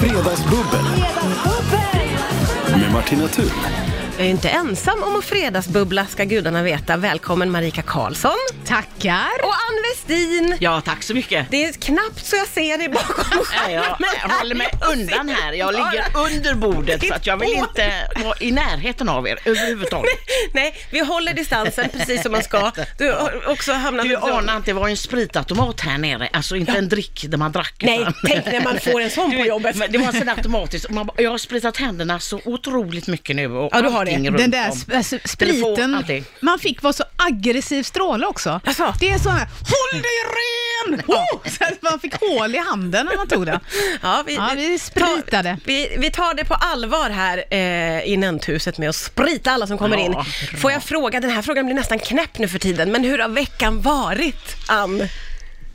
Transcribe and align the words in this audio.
Fredagsbubbel 0.00 0.84
med 2.80 2.92
Martina 2.92 3.28
Thun. 3.28 3.50
Jag 4.18 4.26
är 4.26 4.30
inte 4.30 4.48
ensam 4.48 5.02
om 5.02 5.16
att 5.16 5.24
fredagsbubbla 5.24 6.06
ska 6.06 6.24
gudarna 6.24 6.62
veta. 6.62 6.96
Välkommen 6.96 7.50
Marika 7.50 7.82
Karlsson. 7.82 8.32
Tackar. 8.66 9.28
Och 9.42 9.52
Ann 9.52 9.82
Westin. 9.90 10.56
Ja, 10.60 10.80
tack 10.80 11.02
så 11.02 11.14
mycket. 11.14 11.46
Det 11.50 11.64
är 11.64 11.72
knappt 11.72 12.26
så 12.26 12.36
jag 12.36 12.46
ser 12.46 12.78
dig 12.78 12.88
bakom 12.88 13.24
Nej, 13.66 13.74
Jag 13.74 13.84
skärmen. 13.84 14.30
håller 14.38 14.54
mig 14.54 14.68
undan 14.92 15.28
här. 15.28 15.52
Jag 15.52 15.72
ligger 15.72 16.04
under 16.16 16.54
bordet 16.54 17.06
så 17.08 17.14
att 17.14 17.26
jag 17.26 17.36
vill 17.36 17.52
inte 17.52 17.92
vara 18.24 18.34
i 18.40 18.50
närheten 18.52 19.08
av 19.08 19.28
er 19.28 19.38
överhuvudtaget. 19.44 20.10
Nej, 20.52 20.74
vi 20.90 21.00
håller 21.00 21.34
distansen 21.34 21.88
precis 21.92 22.22
som 22.22 22.32
man 22.32 22.42
ska. 22.42 22.72
Du 22.98 23.10
har 23.12 23.48
också 23.48 23.72
hamnat... 23.72 24.06
Du 24.08 24.16
anar 24.16 24.56
inte, 24.56 24.70
det 24.70 24.74
var 24.74 24.86
ju 24.86 24.90
en 24.90 24.96
spritautomat 24.96 25.80
här 25.80 25.98
nere. 25.98 26.28
Alltså 26.32 26.56
inte 26.56 26.72
en 26.72 26.88
drick 26.88 27.24
där 27.28 27.38
man 27.38 27.52
drack. 27.52 27.74
Nej, 27.82 28.00
utan- 28.00 28.14
tänk 28.26 28.46
när 28.46 28.60
man 28.60 28.78
får 28.80 29.00
en 29.00 29.10
sån 29.10 29.30
på 29.30 29.46
jobbet. 29.46 29.76
men 29.76 29.92
Det 29.92 29.98
var 29.98 30.12
sån 30.12 30.28
automatiskt. 30.28 30.90
Man, 30.90 31.06
bara, 31.06 31.22
jag 31.22 31.30
har 31.30 31.38
spritat 31.38 31.76
händerna 31.76 32.20
så 32.20 32.40
otroligt 32.44 33.06
mycket 33.06 33.36
nu. 33.36 33.52
Och 33.52 33.70
Ja, 33.72 33.82
du 33.82 33.88
har 33.88 34.05
det. 34.06 34.30
Den 34.38 34.50
där 34.50 34.70
sp- 34.70 34.96
alltså, 34.96 35.18
spriten, 35.24 36.04
man 36.40 36.58
fick 36.58 36.82
vara 36.82 36.92
så 36.92 37.04
aggressiv 37.16 37.82
stråle 37.82 38.26
också. 38.26 38.60
Jaså? 38.64 38.94
Det 39.00 39.08
är 39.10 39.18
sån 39.18 39.32
här, 39.32 39.46
håll 39.46 40.02
dig 40.02 40.10
ren! 40.36 41.02
Oh! 41.06 41.50
Så 41.50 41.64
att 41.64 41.82
man 41.82 42.00
fick 42.00 42.14
hål 42.14 42.54
i 42.54 42.58
handen 42.58 43.06
när 43.06 43.16
man 43.16 43.28
tog 43.28 43.46
den. 43.46 43.60
Ja, 44.02 44.22
vi, 44.26 44.34
Ja, 44.34 44.50
vi 44.56 44.78
spritade. 44.78 45.50
tar- 45.50 45.58
vi, 45.64 45.96
vi 45.98 46.10
tar 46.10 46.34
det 46.34 46.44
på 46.44 46.54
allvar 46.54 47.10
här 47.10 47.44
eh, 47.50 48.00
i 48.12 48.16
Nämndhuset 48.16 48.78
med 48.78 48.88
att 48.88 48.96
sprita 48.96 49.50
alla 49.50 49.66
som 49.66 49.78
kommer 49.78 49.96
Ja, 49.96 50.02
in. 50.04 50.12
bra. 50.12 50.24
Får 50.60 50.72
jag 50.72 50.82
fråga, 50.82 51.20
den 51.20 51.30
här 51.30 51.42
frågan 51.42 51.66
blir 51.66 51.74
nästan 51.76 51.98
knäpp 51.98 52.38
nu 52.38 52.48
för 52.48 52.58
tiden, 52.58 52.92
men 52.92 53.04
hur 53.04 53.18
har 53.18 53.28
veckan 53.28 53.80
varit, 53.82 54.56
Ann? 54.68 55.08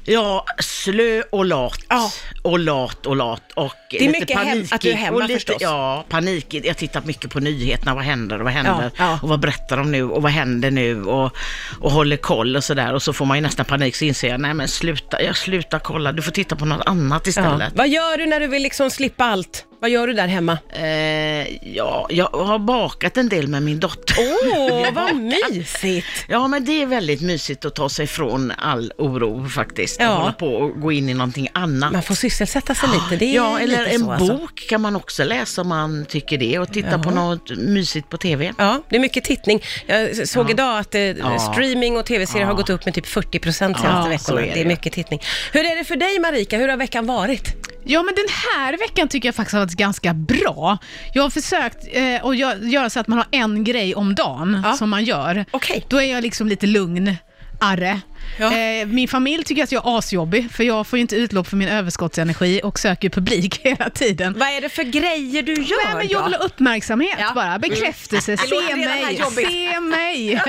Ja, 0.06 0.46
slö 0.60 1.22
och 1.32 1.46
lat. 1.46 1.80
Ja. 1.90 2.12
Och 2.44 2.60
lat 2.60 3.06
och 3.06 3.16
lat. 3.16 3.52
Och 3.56 3.76
är 3.90 4.00
lite 4.00 4.20
mycket 4.20 4.38
hem- 4.38 4.48
panikig. 4.48 4.74
att 4.76 4.82
du 4.82 4.90
är 4.92 4.96
hemma 4.96 5.16
och 5.18 5.22
lite, 5.22 5.34
förstås. 5.34 5.58
Ja, 5.60 6.06
panikig. 6.10 6.66
Jag 6.66 6.78
tittar 6.78 7.02
mycket 7.02 7.32
på 7.32 7.40
nyheterna. 7.40 7.96
Vad 7.96 8.04
händer 8.04 8.38
och 8.38 8.44
vad 8.44 8.54
händer? 8.54 8.92
Ja, 8.98 9.06
ja. 9.06 9.20
Och 9.22 9.30
vad 9.30 9.40
berättar 9.40 9.78
de 9.78 9.92
nu 9.92 10.04
och 10.04 10.22
vad 10.22 10.32
händer 10.32 10.72
nu? 10.72 11.04
Och, 11.04 11.36
och 11.80 11.92
håller 11.92 12.18
koll 12.18 12.56
och 12.56 12.64
sådär. 12.64 12.94
Och 12.94 13.04
så 13.04 13.14
får 13.14 13.26
man 13.26 13.38
ju 13.38 13.42
nästan 13.42 13.66
panik 13.66 13.96
så 13.96 14.06
inser 14.06 14.30
jag, 14.30 14.40
nej 14.40 14.54
men 14.54 14.68
sluta, 14.68 15.24
jag 15.24 15.38
slutar 15.38 15.80
kolla. 15.80 16.12
Du 16.12 16.22
får 16.22 16.32
titta 16.32 16.56
på 16.56 16.66
något 16.66 16.86
annat 16.88 17.28
istället. 17.28 17.74
Vad 17.76 17.90
gör 17.90 18.18
du 18.18 18.26
när 18.26 18.40
du 18.40 18.48
vill 18.48 18.64
liksom 18.64 18.92
slippa 18.92 19.26
allt? 19.26 19.66
Vad 19.82 19.90
gör 19.90 20.08
du 20.08 20.14
där 20.14 20.28
hemma? 20.28 20.58
Eh, 20.74 21.68
ja, 21.76 22.08
jag 22.10 22.26
har 22.28 22.60
bakat 22.60 23.18
en 23.18 23.30
del 23.30 23.48
med 23.48 23.64
min 23.64 23.80
dotter. 23.80 24.16
Åh, 24.20 24.88
vad 24.94 25.16
mysigt! 25.16 26.08
Ja, 26.28 26.48
men 26.48 26.66
det 26.66 26.82
är 26.82 26.86
väldigt 26.86 27.22
mysigt 27.22 27.66
att 27.66 27.76
ta 27.76 27.90
sig 27.90 28.08
från 28.08 28.52
all 28.58 28.94
oro 28.98 29.50
faktiskt. 29.50 29.98
Ja. 30.00 30.10
Och 30.12 30.18
hålla 30.20 30.34
på 30.34 30.48
och 30.48 30.82
gå 30.82 30.92
in 30.92 31.10
i 31.10 31.14
någonting 31.14 31.48
annat. 31.54 31.92
Man 31.94 32.04
får 32.04 32.16
sysselsätta 32.16 32.76
sig 32.76 32.90
lite, 32.90 33.26
det 33.26 33.32
är 33.32 33.36
Ja, 33.36 33.60
eller 33.60 33.86
en 33.86 34.00
så, 34.00 34.06
bok 34.06 34.12
alltså. 34.22 34.48
kan 34.70 34.82
man 34.82 34.96
också 34.96 35.24
läsa 35.24 35.62
om 35.62 35.68
man 35.68 36.06
tycker 36.06 36.38
det 36.38 36.60
och 36.60 36.74
titta 36.74 37.00
på 37.00 37.10
något 37.12 37.58
mysigt 37.58 38.10
på 38.10 38.18
TV. 38.18 38.54
Ja, 38.58 38.82
det 38.90 38.96
är 38.96 39.00
mycket 39.00 39.24
tittning. 39.24 39.62
Jag 39.86 40.28
såg 40.28 40.46
Ja. 40.46 40.50
idag 40.52 40.78
att 40.80 40.96
eh, 40.96 41.02
Ja. 41.02 41.40
streaming 41.40 41.98
och 41.98 42.06
tv-serier 42.06 42.46
har 42.46 42.54
Ja. 42.54 42.58
gått 42.58 42.70
upp 42.70 42.86
med 42.86 42.94
typ 42.94 43.08
40 43.08 43.40
procent 43.40 43.78
Ja, 43.84 43.90
senaste 44.04 44.10
veckorna. 44.34 44.42
är 44.42 44.48
Det 44.48 44.54
det 44.54 44.62
är 44.62 44.66
mycket 44.66 44.94
tittning. 44.94 45.22
Hur 45.54 45.66
är 45.66 45.76
det 45.76 45.84
för 45.84 45.96
dig 45.96 46.20
Marika? 46.20 46.58
Hur 46.58 46.68
har 46.68 46.78
veckan 46.78 47.06
varit? 47.06 47.61
Ja, 47.86 48.04
men 48.04 48.16
den 48.16 48.26
här 48.56 48.78
veckan 48.78 49.08
tycker 49.08 49.28
jag 49.28 49.36
faktiskt 49.36 49.54
har 49.54 49.60
varit 49.60 49.72
ganska 49.76 50.14
bra. 50.14 50.78
Jag 51.14 51.24
har 51.24 51.30
försökt 51.30 51.88
eh, 51.92 52.16
att 52.26 52.36
gö- 52.36 52.68
göra 52.68 52.90
så 52.90 53.00
att 53.00 53.08
man 53.08 53.18
har 53.18 53.28
en 53.32 53.64
grej 53.64 53.96
om 53.96 54.16
dagen 54.16 54.62
Ja. 54.66 54.74
som 54.74 54.90
man 54.90 55.04
gör. 55.04 55.46
Okej. 55.52 55.86
Då 55.90 56.02
är 56.02 56.12
jag 56.12 56.22
liksom 56.24 56.48
lite 56.48 56.68
lugn. 56.68 57.16
Arre. 57.62 58.00
Ja. 58.40 58.54
Eh, 58.58 58.88
min 58.88 59.08
familj 59.08 59.44
tycker 59.44 59.64
att 59.64 59.72
jag 59.72 59.88
är 59.88 59.98
asjobbig, 59.98 60.52
för 60.52 60.64
jag 60.64 60.88
får 60.88 60.98
ju 60.98 61.02
inte 61.02 61.16
utlopp 61.16 61.48
för 61.48 61.58
min 61.58 61.68
överskottsenergi 61.70 62.62
och 62.64 62.80
söker 62.80 63.10
publik 63.10 63.60
hela 63.64 63.90
tiden. 63.90 64.36
Vad 64.40 64.48
är 64.50 64.62
det 64.62 64.70
för 64.70 64.84
grejer 64.84 65.44
du 65.44 65.54
gör 65.54 65.86
Nej, 65.86 65.96
men 65.96 66.08
jag 66.08 66.24
vill 66.24 66.34
ha 66.34 66.40
uppmärksamhet 66.46 67.16
Ja. 67.20 67.32
bara, 67.36 67.60
bekräftelse, 67.60 68.32
låter 68.32 68.68
se 68.68 68.76
mig, 68.76 69.72
se 69.74 69.80
mig. 69.80 70.42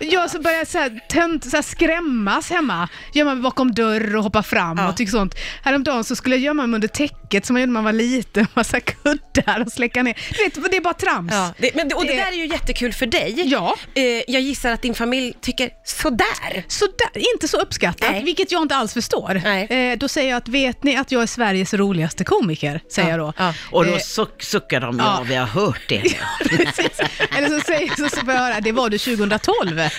Jag 0.00 0.30
så 0.30 0.40
börjar 0.40 0.64
så 0.64 0.78
här, 0.78 1.00
tönt, 1.08 1.44
så 1.50 1.56
här 1.56 1.62
skrämmas 1.62 2.50
hemma, 2.50 2.88
gömma 3.14 3.34
mig 3.34 3.42
bakom 3.42 3.74
dörr 3.74 4.16
och 4.16 4.22
hoppa 4.22 4.42
fram 4.42 4.78
Ja. 4.78 4.88
och 4.88 4.96
tycker 4.96 5.10
sånt. 5.12 5.34
Häromdagen 5.64 6.04
så 6.04 6.16
skulle 6.16 6.36
jag 6.36 6.42
gömma 6.44 6.66
mig 6.66 6.74
under 6.74 6.88
täcket 6.88 7.46
som 7.46 7.54
man 7.54 7.60
gjorde 7.60 7.72
när 7.72 7.72
man 7.72 7.84
var 7.84 7.92
liten, 7.92 8.46
massa 8.54 8.80
kuddar 8.80 9.60
och 9.66 9.72
släcka 9.72 10.02
ner. 10.02 10.14
Du 10.38 10.44
vet, 10.62 10.70
det 10.70 10.76
är 10.76 10.80
bara 10.80 10.94
trams. 10.94 11.32
Ja, 11.32 11.54
det, 11.58 11.74
men, 11.74 11.92
och 11.92 12.04
det, 12.06 12.10
Det- 12.12 12.16
där 12.16 12.32
är 12.32 12.36
ju 12.36 12.46
jättekul 12.46 12.92
för 12.92 13.06
dig. 13.06 13.42
Ja. 13.46 13.76
Eh, 13.94 14.02
jag 14.28 14.42
gissar 14.42 14.72
att 14.72 14.82
din 14.82 14.94
familj 14.94 15.34
tycker 15.40 15.70
sådär. 15.84 16.64
Så 16.68 16.86
där, 16.86 17.17
inte 17.34 17.48
så 17.48 17.56
uppskattat, 17.56 18.10
Nej. 18.10 18.24
vilket 18.24 18.52
jag 18.52 18.62
inte 18.62 18.76
alls 18.76 18.94
förstår. 18.94 19.42
Eh, 19.46 19.96
då 19.98 20.08
säger 20.08 20.30
jag 20.30 20.36
att 20.36 20.48
vet 20.48 20.82
ni 20.82 20.96
att 20.96 21.12
jag 21.12 21.22
är 21.22 21.26
Sveriges 21.26 21.74
roligaste 21.74 22.24
komiker? 22.24 22.80
Säger 22.92 23.10
jag 23.10 23.18
då. 23.18 23.32
Ja. 23.36 23.54
Och 23.70 23.84
då 23.86 23.92
Eh, 23.92 23.98
suck, 23.98 24.42
suckar 24.42 24.80
de, 24.80 24.98
ja, 24.98 25.04
ja. 25.04 25.24
vi 25.28 25.34
har 25.34 25.46
hört 25.46 25.80
det. 25.88 25.96
Eller 27.36 27.48
så 27.58 27.60
säger 27.64 27.88
så, 27.96 28.16
så 28.16 28.24
får 28.24 28.34
jag 28.34 28.40
höra, 28.40 28.60
det 28.60 28.72
var 28.72 28.88
du 28.90 28.98
2012. 28.98 29.76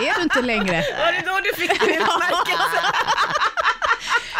Det 0.00 0.08
är 0.08 0.14
du 0.16 0.22
inte 0.22 0.42
längre. 0.42 0.84
Var 0.98 1.12
det 1.12 1.22
då 1.26 1.40
du 1.44 1.60
fick 1.60 1.80
din 1.80 1.88
utmärkelse? 1.94 2.80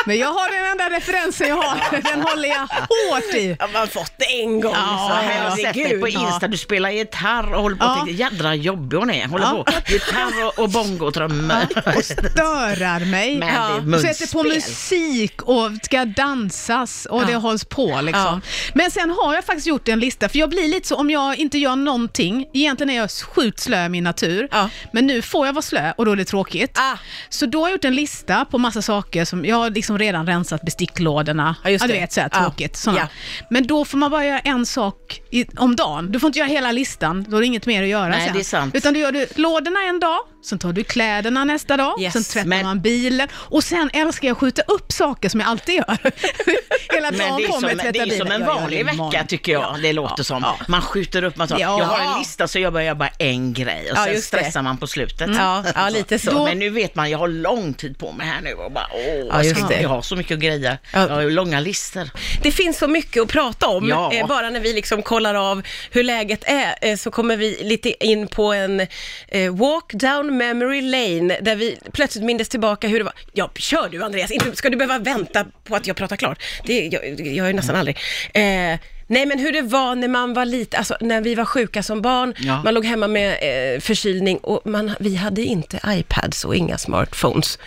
Men 0.08 0.18
jag 0.18 0.28
har 0.32 0.50
den 0.62 0.70
enda 0.70 0.96
referensen 0.96 1.48
jag 1.48 1.56
har, 1.56 2.02
den 2.12 2.22
håller 2.22 2.48
jag 2.48 2.58
hårt 2.60 3.34
i. 3.34 3.56
Ja, 3.58 3.66
man 3.72 3.80
har 3.80 3.86
fått 3.86 4.12
det 4.16 4.24
en 4.42 4.60
gång. 4.60 4.72
Ja, 4.74 5.20
så 5.22 5.28
Jag 5.36 5.50
har 5.50 5.56
sett 5.56 5.74
dig 5.74 6.00
på 6.00 6.08
Insta, 6.08 6.48
du 6.48 6.56
spelar 6.56 6.90
gitarr 6.90 7.54
och 7.54 7.62
håller 7.62 7.76
på 7.76 7.84
Ja. 7.84 8.06
jädra 8.10 8.54
jobbig 8.54 8.96
hon 8.96 9.10
är. 9.10 9.26
Håller 9.26 9.44
Ja. 9.44 9.64
på, 9.66 9.92
gitarr 9.92 10.44
och, 10.46 10.58
och 10.58 10.70
bongotrummor. 10.70 11.66
Och 11.96 12.04
störar 12.04 13.04
mig. 13.04 13.38
Ja. 13.38 13.74
Och 13.94 14.00
sätter 14.00 14.32
på 14.32 14.42
musik 14.42 15.42
och 15.42 15.70
ska 15.82 16.04
dansas 16.04 17.06
och 17.10 17.26
det 17.26 17.34
hålls 17.34 17.64
på 17.64 18.00
liksom. 18.02 18.40
Men 18.74 18.90
sen 18.90 19.10
har 19.10 19.34
jag 19.34 19.44
faktiskt 19.44 19.66
gjort 19.66 19.88
en 19.88 20.00
lista, 20.00 20.28
för 20.28 20.38
jag 20.38 20.50
blir 20.50 20.68
lite 20.68 20.88
så 20.88 20.96
om 20.96 21.10
jag 21.10 21.36
inte 21.38 21.58
gör 21.58 21.76
någonting, 21.76 22.46
egentligen 22.52 22.90
är 22.90 22.96
jag 22.96 23.10
sjukt 23.10 23.60
slö 23.60 23.86
i 23.86 23.88
min 23.88 24.04
natur, 24.04 24.48
men 24.92 25.06
nu 25.06 25.22
får 25.22 25.46
jag 25.46 25.52
vara 25.52 25.62
slö 25.62 25.92
och 25.96 26.04
då 26.06 26.12
är 26.12 26.16
det 26.16 26.24
tråkigt. 26.24 26.78
Ah. 26.78 26.96
Så 27.28 27.46
då 27.46 27.60
har 27.60 27.68
jag 27.68 27.72
gjort 27.72 27.84
en 27.84 27.94
lista 27.94 28.44
på 28.44 28.58
massa 28.58 28.82
saker 28.82 29.24
som, 29.24 29.44
jag 29.44 29.56
har 29.56 29.70
liksom 29.98 30.06
redan 30.06 30.26
rensat 30.26 30.62
besticklådorna, 30.62 31.56
Ja, 31.64 31.70
just 31.70 31.86
du 31.86 31.92
det. 31.92 32.00
vet 32.00 32.12
såhär 32.12 32.30
Ja. 32.32 32.38
tråkigt. 32.40 32.76
såna. 32.76 32.98
Ja. 32.98 33.06
Men 33.50 33.66
då 33.66 33.84
får 33.84 33.98
man 33.98 34.10
bara 34.10 34.24
göra 34.24 34.38
en 34.38 34.66
sak 34.66 35.20
i, 35.30 35.44
om 35.56 35.76
dagen. 35.76 36.12
Du 36.12 36.20
får 36.20 36.26
inte 36.28 36.38
göra 36.38 36.48
hela 36.48 36.72
listan, 36.72 37.26
då 37.28 37.36
är 37.36 37.40
det 37.40 37.46
inget 37.46 37.66
mer 37.66 37.82
att 37.82 37.88
göra 37.88 38.08
Nej, 38.08 38.24
sen. 38.26 38.34
det 38.34 38.40
är 38.40 38.44
sant. 38.44 38.74
Utan 38.74 38.94
du 38.94 39.00
gör 39.00 39.12
du 39.12 39.26
lådorna 39.36 39.80
en 39.88 40.00
dag, 40.00 40.18
sen 40.44 40.58
tar 40.58 40.72
du 40.72 40.84
kläderna 40.84 41.44
nästa 41.44 41.76
dag, 41.76 42.00
Yes. 42.02 42.12
sen 42.12 42.24
tvättar 42.24 42.48
Men- 42.48 42.66
man 42.66 42.80
bilen 42.80 43.28
och 43.32 43.64
sen 43.64 43.90
älskar 43.92 44.28
jag 44.28 44.32
att 44.34 44.38
skjuta 44.40 44.62
upp 44.62 44.92
saker 44.92 45.28
som 45.28 45.40
jag 45.40 45.48
alltid 45.48 45.74
gör. 45.74 45.98
Hela 46.94 47.10
Men 47.10 47.18
dagen 47.20 47.36
det 47.36 47.44
är, 47.44 47.52
som, 47.52 47.62
det 47.62 47.68
är 47.72 47.92
som 47.92 47.92
bilen. 47.92 48.32
en 48.32 48.40
Jag 48.40 48.40
gör 48.40 48.46
vanlig 48.60 48.78
det 48.86 48.92
vecka 48.92 49.24
tycker 49.28 49.52
jag, 49.52 49.76
det 49.82 49.92
låter 49.92 50.22
som. 50.22 50.42
Ja. 50.42 50.58
Man 50.68 50.82
skjuter 50.82 51.22
upp 51.24 51.36
massa, 51.36 51.58
Ja. 51.58 51.78
jag 51.78 51.84
har 51.84 52.12
en 52.12 52.18
lista 52.18 52.48
så 52.48 52.58
jag 52.58 52.72
bara, 52.72 52.84
jag 52.84 52.96
bara 52.98 53.10
en 53.18 53.52
grej 53.52 53.90
och 53.92 53.96
Ja, 53.98 54.04
sen 54.04 54.14
det. 54.14 54.20
stressar 54.20 54.62
man 54.62 54.78
på 54.78 54.86
slutet. 54.86 55.30
Ja, 55.36 55.64
ja, 55.74 55.88
lite 55.88 56.18
så. 56.18 56.30
Då- 56.30 56.44
Men 56.44 56.58
nu 56.58 56.70
vet 56.70 56.94
man, 56.94 57.10
jag 57.10 57.18
har 57.18 57.28
lång 57.28 57.74
tid 57.74 57.98
på 57.98 58.12
mig 58.12 58.26
här 58.26 58.40
nu 58.40 58.52
och 58.52 58.72
bara, 58.72 58.86
åh, 58.94 59.26
Ja, 59.30 59.42
just 59.42 59.68
det. 59.68 59.80
jag 59.80 59.88
har 59.88 60.02
så 60.02 60.16
mycket 60.16 60.34
att 60.34 60.42
greja. 60.42 60.78
Ja. 60.92 61.00
Jag 61.00 61.08
har 61.08 61.20
ju 61.20 61.30
långa 61.30 61.60
listor. 61.60 62.10
Det 62.42 62.52
finns 62.52 62.78
så 62.78 62.88
mycket 62.88 63.22
att 63.22 63.28
prata 63.28 63.66
om. 63.68 63.88
Ja. 63.88 64.12
Eh, 64.12 64.26
bara 64.26 64.50
när 64.50 64.60
vi 64.60 64.72
liksom 64.72 65.02
kollar 65.02 65.34
av 65.34 65.62
hur 65.90 66.02
läget 66.04 66.44
är 66.44 66.74
eh, 66.82 66.96
så 66.96 67.10
kommer 67.10 67.36
vi 67.36 67.58
lite 67.62 68.06
in 68.06 68.28
på 68.28 68.52
en 68.52 68.80
eh, 69.28 69.54
walk 69.56 69.92
down 69.92 70.27
memory 70.30 70.80
lane 70.80 71.38
där 71.40 71.56
vi 71.56 71.78
plötsligt 71.92 72.24
mindes 72.24 72.48
tillbaka 72.48 72.88
hur 72.88 72.98
det 72.98 73.04
var. 73.04 73.14
Ja, 73.32 73.50
kör 73.54 73.88
du 73.88 74.04
Andreas, 74.04 74.30
inte 74.30 74.56
ska 74.56 74.70
du 74.70 74.76
behöva 74.76 74.98
vänta 74.98 75.46
på 75.64 75.76
att 75.76 75.86
jag 75.86 75.96
pratar 75.96 76.16
klart. 76.16 76.42
Det 76.64 76.86
jag, 76.86 77.20
jag 77.20 77.46
ju 77.46 77.52
nästan 77.52 77.76
aldrig. 77.76 77.96
Eh, 78.34 78.78
Nej 79.10 79.26
men 79.26 79.38
hur 79.38 79.52
det 79.52 79.62
var 79.62 79.94
när 79.94 80.08
man 80.08 80.34
var 80.34 80.44
lite, 80.44 80.78
alltså 80.78 80.96
när 81.00 81.20
vi 81.20 81.34
var 81.34 81.44
sjuka 81.44 81.82
som 81.82 82.02
barn, 82.02 82.34
Ja. 82.38 82.62
man 82.64 82.74
låg 82.74 82.84
hemma 82.84 83.08
med 83.08 83.30
eh, 83.74 83.80
förkylning 83.80 84.36
och 84.38 84.66
man, 84.66 84.94
vi 85.00 85.16
hade 85.16 85.42
inte 85.42 85.80
iPads 85.86 86.44
och 86.44 86.56
inga 86.56 86.78
smartphones. 86.78 87.58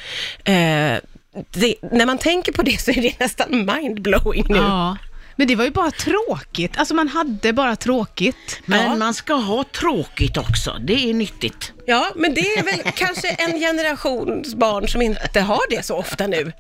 Eh, 0.43 0.53
det, 1.53 1.75
när 1.91 2.05
man 2.05 2.17
tänker 2.17 2.51
på 2.51 2.61
det 2.63 2.81
så 2.81 2.91
är 2.91 3.01
det 3.01 3.19
nästan 3.19 3.49
mindblowing 3.81 4.46
nu. 4.49 4.55
Ja. 4.57 4.97
Men 5.41 5.47
det 5.47 5.55
var 5.55 5.66
ju 5.66 5.72
bara 5.72 5.91
tråkigt. 5.91 6.78
Alltså 6.78 6.93
man 6.93 7.08
hade 7.08 7.53
bara 7.53 7.76
tråkigt. 7.76 8.61
Men 8.66 8.84
Ja. 8.85 8.96
man 8.96 9.14
ska 9.14 9.34
ha 9.34 9.64
tråkigt 9.64 10.38
också, 10.38 10.78
det 10.82 11.09
är 11.09 11.14
nyttigt. 11.14 11.72
Ja, 11.85 12.08
men 12.16 12.34
det 12.34 12.41
är 12.41 12.64
väl 12.64 12.91
kanske 12.96 13.28
en 13.29 13.59
generations 13.59 14.55
barn 14.55 14.88
som 14.88 15.02
inte 15.02 15.41
har 15.41 15.61
det 15.70 15.85
så 15.85 15.97
ofta 15.97 16.28
nu. 16.28 16.52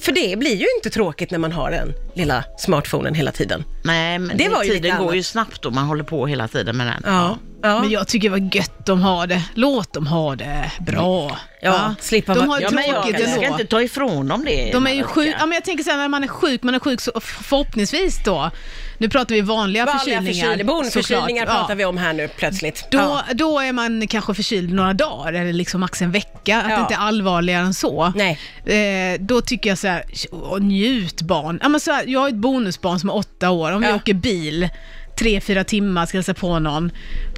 För 0.00 0.12
det 0.12 0.38
blir 0.38 0.56
ju 0.56 0.66
inte 0.76 0.90
tråkigt 0.90 1.30
när 1.30 1.38
man 1.38 1.52
har 1.52 1.70
den 1.70 1.94
lilla 2.14 2.44
smartphonen 2.58 3.14
hela 3.14 3.32
tiden. 3.32 3.64
Nej, 3.84 4.18
men 4.18 4.36
Det 4.36 4.48
var 4.48 4.64
ju 4.64 4.70
tiden 4.70 4.98
går 4.98 5.14
ju 5.14 5.22
snabbt 5.22 5.64
och 5.66 5.72
man 5.72 5.84
håller 5.84 6.04
på 6.04 6.26
hela 6.26 6.48
tiden 6.48 6.76
med 6.76 6.86
den. 6.86 7.02
Ja. 7.06 7.38
ja. 7.62 7.80
Men 7.80 7.90
jag 7.90 8.08
tycker 8.08 8.30
det 8.30 8.40
var 8.40 8.56
gött 8.56 8.86
de 8.86 9.02
har 9.02 9.26
det. 9.26 9.42
Låt 9.54 9.92
dem 9.92 10.06
ha 10.06 10.36
det 10.36 10.72
bra. 10.80 11.36
Ja, 11.62 11.70
Va? 11.72 11.94
slippa 12.00 12.34
de 12.34 12.48
har 12.48 12.60
Ja, 12.60 12.70
men 12.70 12.84
jag 12.86 12.94
tråkigt 13.02 13.20
ska 13.30 13.40
ändå. 13.42 13.46
inte 13.58 13.64
ta 13.70 13.82
ifrån 13.82 14.28
dem 14.28 14.44
det. 14.44 14.70
De 14.72 14.86
är 14.86 14.90
ju 14.92 15.02
sjuka. 15.02 15.36
Ja, 15.40 15.46
men 15.46 15.54
jag 15.54 15.64
tänker 15.64 15.84
så 15.84 15.90
här, 15.90 15.96
när 15.98 16.08
man 16.08 16.24
är 16.24 16.28
sjuk, 16.28 16.62
man 16.62 16.74
är 16.74 16.78
sjuk 16.78 17.00
så 17.00 17.12
förhoppningsvis 17.20 18.24
då, 18.24 18.50
nu 18.98 19.08
pratar 19.08 19.34
vi 19.34 19.40
vanliga, 19.40 19.86
Vanliga 19.86 20.22
förkylningar. 20.22 20.64
bonförkylningar 20.64 21.46
såklart. 21.46 21.58
pratar 21.60 21.74
vi 21.74 21.84
om 21.84 21.96
här 21.98 22.12
nu 22.12 22.28
plötsligt. 22.28 22.84
Då, 22.90 22.98
Ja. 22.98 23.22
då 23.34 23.58
är 23.60 23.72
man 23.72 24.06
kanske 24.06 24.34
förkyld 24.34 24.72
några 24.72 24.92
dagar 24.92 25.32
eller 25.32 25.52
liksom 25.52 25.80
max 25.80 26.02
en 26.02 26.10
vecka 26.12 26.29
sträcka, 26.40 26.62
att 26.62 26.70
Ja. 26.70 26.76
det 26.76 26.82
inte 26.82 26.94
är 26.94 26.98
allvarligare 26.98 27.64
än 27.66 27.74
så. 27.74 28.12
Nej. 28.16 28.38
Eh, 29.14 29.20
då 29.20 29.40
tycker 29.40 29.68
jag 29.70 29.78
så 29.78 29.88
här, 29.88 30.04
"Åh, 30.32 30.58
njut 30.60 31.22
barn. 31.22 31.58
Ja, 31.62 31.68
men 31.68 31.80
så 31.80 31.90
här, 31.92 32.04
jag 32.06 32.20
har 32.20 32.28
ett 32.28 32.34
bonusbarn 32.34 32.98
som 33.00 33.08
är 33.08 33.16
åtta 33.16 33.50
år, 33.50 33.72
om 33.72 33.80
vi 33.82 33.88
Ja. 33.88 33.94
åker 33.94 34.14
bil 34.14 34.68
tre, 35.18 35.40
fyra 35.40 35.64
timmar, 35.64 36.06
ska 36.06 36.16
hälsa 36.18 36.34
på 36.34 36.58
någon. 36.58 36.90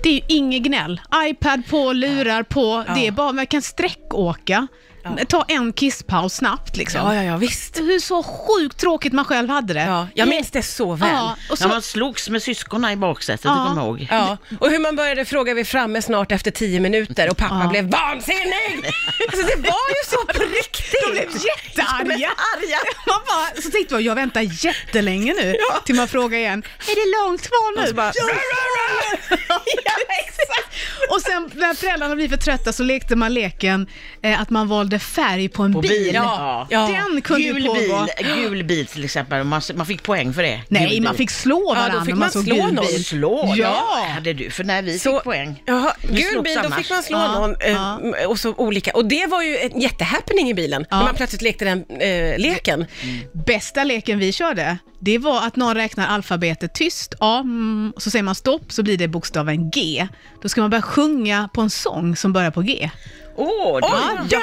Det 0.02 0.08
är 0.08 0.12
ju 0.12 0.20
inget 0.28 0.62
gnäll. 0.62 1.00
iPad 1.30 1.62
på, 1.70 1.92
lurar 1.92 2.42
på, 2.42 2.84
det 2.94 3.06
är 3.06 3.10
bara, 3.10 3.32
man 3.32 3.46
kan 3.46 3.62
sträckåka. 3.62 4.66
Ta 5.28 5.44
en 5.48 5.72
kisspaus 5.72 6.34
snabbt 6.34 6.76
liksom. 6.76 7.00
Ja, 7.00 7.14
ja, 7.14 7.22
ja, 7.22 7.36
visst. 7.36 7.78
Hur 7.80 7.98
så 8.00 8.22
sjukt 8.22 8.78
tråkigt 8.78 9.12
man 9.12 9.24
själv 9.24 9.48
hade 9.48 9.74
det. 9.74 9.80
Ja, 9.82 10.08
jag 10.14 10.28
minns 10.28 10.50
det 10.50 10.62
så 10.62 10.94
väl. 10.94 11.08
Ja, 11.12 11.36
och 11.50 11.58
så, 11.58 11.64
När 11.64 11.74
man 11.74 11.82
slogs 11.82 12.28
med 12.28 12.42
syskonen 12.42 12.90
i 12.90 12.96
baksätet, 12.96 13.44
Ja. 13.44 13.50
du 13.50 13.68
kommer 13.68 13.82
ihåg? 13.82 14.06
Ja, 14.10 14.36
och 14.60 14.70
hur 14.70 14.78
man 14.78 14.96
började 14.96 15.24
fråga 15.24 15.54
vi 15.54 15.64
framme 15.64 16.02
snart 16.02 16.32
efter 16.32 16.50
tio 16.50 16.80
minuter 16.80 17.30
och 17.30 17.36
pappa 17.36 17.60
Ja. 17.64 17.68
blev 17.70 17.84
vansinnig! 17.90 18.84
Alltså 19.32 19.46
det 19.46 19.56
var 19.56 19.88
ju 19.88 20.02
så 20.10 20.16
på 20.26 20.42
riktigt! 20.56 20.94
de 21.06 21.10
blev 21.12 21.30
jättearga. 21.30 22.28
arga. 22.28 22.78
Man 23.06 23.20
bara, 23.26 23.62
så 23.62 23.70
tänkte 23.70 23.94
jag, 23.94 24.02
jag 24.02 24.14
väntar 24.14 24.64
jättelänge 24.64 25.34
nu 25.34 25.54
till 25.86 25.94
man 25.94 26.08
frågar 26.08 26.38
igen, 26.38 26.62
är 26.78 26.94
det 26.94 27.26
långt 27.28 27.42
kvar 27.48 27.76
nu? 27.76 27.82
Och 27.82 27.88
så 27.88 27.94
bara- 27.94 28.12
Ja. 28.14 29.62
Ja, 29.84 29.92
exakt. 30.18 30.68
Och 31.10 31.20
sen 31.22 31.50
när 31.54 31.74
föräldrarna 31.74 32.14
blir 32.16 32.28
för 32.28 32.36
trötta 32.36 32.72
så 32.72 32.82
lekte 32.82 33.16
man 33.16 33.34
leken 33.34 33.86
eh, 34.22 34.40
att 34.40 34.50
man 34.50 34.68
valde 34.68 34.91
färg 34.98 35.48
på 35.48 35.62
en 35.62 35.72
På 35.72 35.80
bil. 35.80 35.90
bil, 35.90 36.10
Ja. 36.14 36.66
ja. 36.70 36.86
Den 37.08 37.22
kunde 37.22 37.42
ju 37.42 37.52
Gul 37.52 37.66
pågå. 37.66 37.78
bil, 37.78 38.26
gul 38.34 38.64
bil 38.64 38.86
till 38.86 39.04
exempel, 39.04 39.44
man, 39.44 39.62
man 39.74 39.86
fick 39.86 40.02
poäng 40.02 40.32
för 40.34 40.42
det. 40.42 40.60
Nej, 40.68 40.90
Gul 40.90 41.02
man 41.02 41.12
bil. 41.12 41.18
fick 41.18 41.30
slå 41.30 41.56
Ja, 41.56 41.74
då 41.74 41.74
varandra 41.74 42.04
fick 42.04 42.12
om 42.14 42.18
man 42.20 42.30
såg 42.30 42.44
slå 42.44 42.54
gul 42.54 42.74
någon. 42.74 42.86
bil. 42.86 43.04
Slå? 43.04 43.54
Ja. 43.56 44.06
hade 44.14 44.32
du, 44.32 44.50
för 44.50 44.64
när 44.64 44.82
vi 44.82 44.98
Så- 44.98 45.14
fick 45.16 45.24
poäng. 45.24 45.62
Jaha, 45.66 45.92
Vi 46.02 46.22
gul 46.22 46.30
slogs 46.32 46.44
bil, 46.44 46.54
då 46.54 46.60
annars. 46.66 46.78
fick 46.78 46.90
man 46.90 47.02
slå 47.02 47.18
Ja, 47.18 47.38
någon 47.38 47.56
eh, 47.60 47.70
ja. 47.72 48.00
och 48.28 48.38
så 48.38 48.54
olika. 48.54 48.90
Och 48.94 49.04
det 49.04 49.26
var 49.26 49.42
ju 49.42 49.56
en 49.58 49.80
jättehappening 49.80 50.50
i 50.50 50.54
bilen, 50.54 50.86
Ja. 50.90 50.96
när 50.96 51.04
man 51.04 51.14
plötsligt 51.14 51.42
lekte 51.42 51.64
den 51.64 51.84
eh, 52.00 52.38
leken. 52.38 52.86
Bästa 53.46 53.84
leken 53.84 54.18
vi 54.18 54.32
körde, 54.32 54.78
det 55.00 55.18
var 55.18 55.46
att 55.46 55.56
någon 55.56 55.74
räknar 55.74 56.06
alfabetet 56.06 56.74
tyst, 56.74 57.14
A, 57.20 57.38
mm, 57.44 57.92
så 57.96 58.10
säger 58.10 58.22
man 58.22 58.34
stopp, 58.34 58.72
så 58.72 58.82
blir 58.82 58.98
det 58.98 59.08
bokstaven 59.08 59.70
G. 59.70 60.06
Då 60.42 60.48
ska 60.48 60.60
man 60.60 60.70
börja 60.70 60.82
sjunga 60.82 61.48
på 61.54 61.60
en 61.60 61.70
sång 61.70 62.16
som 62.16 62.32
börjar 62.32 62.50
på 62.50 62.60
G. 62.62 62.90
Åh, 63.36 63.48
Oj, 63.74 63.80
Ja, 63.82 63.88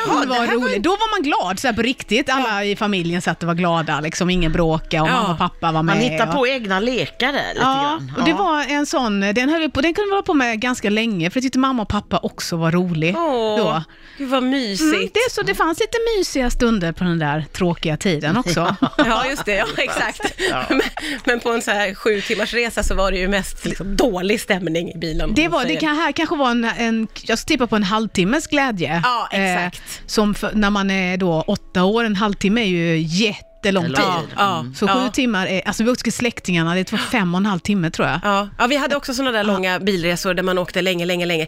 var- 0.07 0.19
den 0.19 0.29
var 0.29 0.37
var 0.39 0.47
rolig. 0.47 0.81
Då 0.81 0.89
var 0.89 1.11
man 1.17 1.23
glad, 1.23 1.59
så 1.59 1.67
här 1.67 1.73
på 1.73 1.81
riktigt. 1.81 2.29
Alla 2.29 2.63
i 2.65 2.75
familjen 2.75 3.21
satt 3.21 3.43
och 3.43 3.47
var 3.47 3.53
glada, 3.55 3.99
liksom. 3.99 4.29
ingen 4.29 4.51
bråka 4.51 5.01
och 5.03 5.09
Ja. 5.09 5.13
mamma 5.13 5.31
och 5.31 5.37
pappa 5.37 5.71
var 5.71 5.83
med. 5.83 5.95
man 5.95 5.97
hittar 5.97 6.27
och... 6.27 6.33
på 6.33 6.47
egna 6.47 6.79
lekar 6.79 7.33
där 7.33 7.53
lite 7.53 7.59
Ja, 7.65 7.73
grann. 7.99 8.13
och 8.17 8.23
det 8.25 8.33
var 8.33 8.63
en 8.69 8.85
sån, 8.85 9.19
den, 9.19 9.49
höll 9.49 9.59
vi 9.61 9.69
på, 9.69 9.81
den 9.81 9.93
kunde 9.93 10.05
vi 10.07 10.11
hålla 10.11 10.23
på 10.23 10.33
med 10.33 10.59
ganska 10.59 10.89
länge, 10.89 11.29
för 11.29 11.37
jag 11.37 11.43
tyckte 11.43 11.59
mamma 11.59 11.81
och 11.83 11.89
pappa 11.89 12.17
också 12.23 12.55
var 12.57 12.71
rolig 12.71 13.15
Åh, 13.17 13.57
då. 13.57 13.83
gud 14.17 14.29
vad 14.29 14.43
mysigt. 14.43 14.81
Mm, 14.95 15.09
det, 15.13 15.31
så, 15.31 15.41
det 15.41 15.55
fanns 15.55 15.79
lite 15.79 15.97
mysiga 16.17 16.49
stunder 16.49 16.91
på 16.91 17.03
den 17.03 17.19
där 17.19 17.45
tråkiga 17.53 17.97
tiden 17.97 18.37
också. 18.43 18.75
Ja, 18.97 19.25
just 19.29 19.45
det. 19.45 19.55
Ja, 19.55 19.65
exakt. 19.77 20.21
Men, 20.69 20.81
men 21.25 21.39
på 21.39 21.49
en 21.51 21.61
så 21.61 21.71
här 21.71 21.93
sju 21.95 22.21
timmars 22.21 22.53
resa 22.53 22.83
så 22.83 22.95
var 22.95 23.11
det 23.11 23.17
ju 23.17 23.27
mest 23.27 23.65
liksom, 23.65 23.95
dålig 23.95 24.41
stämning 24.41 24.91
i 24.91 24.97
bilen. 24.97 25.33
Det, 25.35 25.47
var, 25.47 25.65
det 25.65 25.75
kan 25.75 25.95
här 25.95 26.11
kanske 26.11 26.35
var 26.35 26.51
en, 26.51 26.63
en 26.77 27.07
jag 27.21 27.39
tippar 27.39 27.65
på 27.67 27.75
en 27.75 27.83
halvtimmes 27.83 28.47
glädje. 28.47 28.78
Ja, 28.85 29.27
exakt. 29.31 30.01
som 30.05 30.35
för, 30.35 30.51
när 30.53 30.69
man 30.69 30.91
är 30.91 31.17
då 31.17 31.41
åtta 31.47 31.83
år, 31.83 32.03
en 32.03 32.15
halvtimme 32.15 32.61
är 32.61 32.65
ju 32.65 32.97
jättelång 32.97 33.85
tid. 33.85 33.95
Ja, 33.97 34.21
ja, 34.37 34.65
Så 34.75 34.85
ja. 34.85 34.93
sju 34.93 35.09
timmar 35.13 35.47
är, 35.47 35.67
alltså 35.67 35.83
vi 35.83 35.89
åkte 35.91 36.03
till 36.03 36.13
släktingarna, 36.13 36.75
det 36.75 36.91
var 36.91 36.99
fem 36.99 37.33
och 37.35 37.39
en 37.39 37.45
halv 37.45 37.59
timme 37.59 37.91
tror 37.91 38.07
jag. 38.07 38.19
Ja, 38.23 38.49
ja, 38.57 38.67
vi 38.67 38.75
hade 38.77 38.95
också 38.95 39.13
sådana 39.13 39.31
där 39.31 39.43
långa 39.43 39.79
bilresor 39.79 40.33
där 40.33 40.43
man 40.43 40.57
åkte 40.57 40.81
länge, 40.81 41.05
länge, 41.05 41.25
länge. 41.25 41.47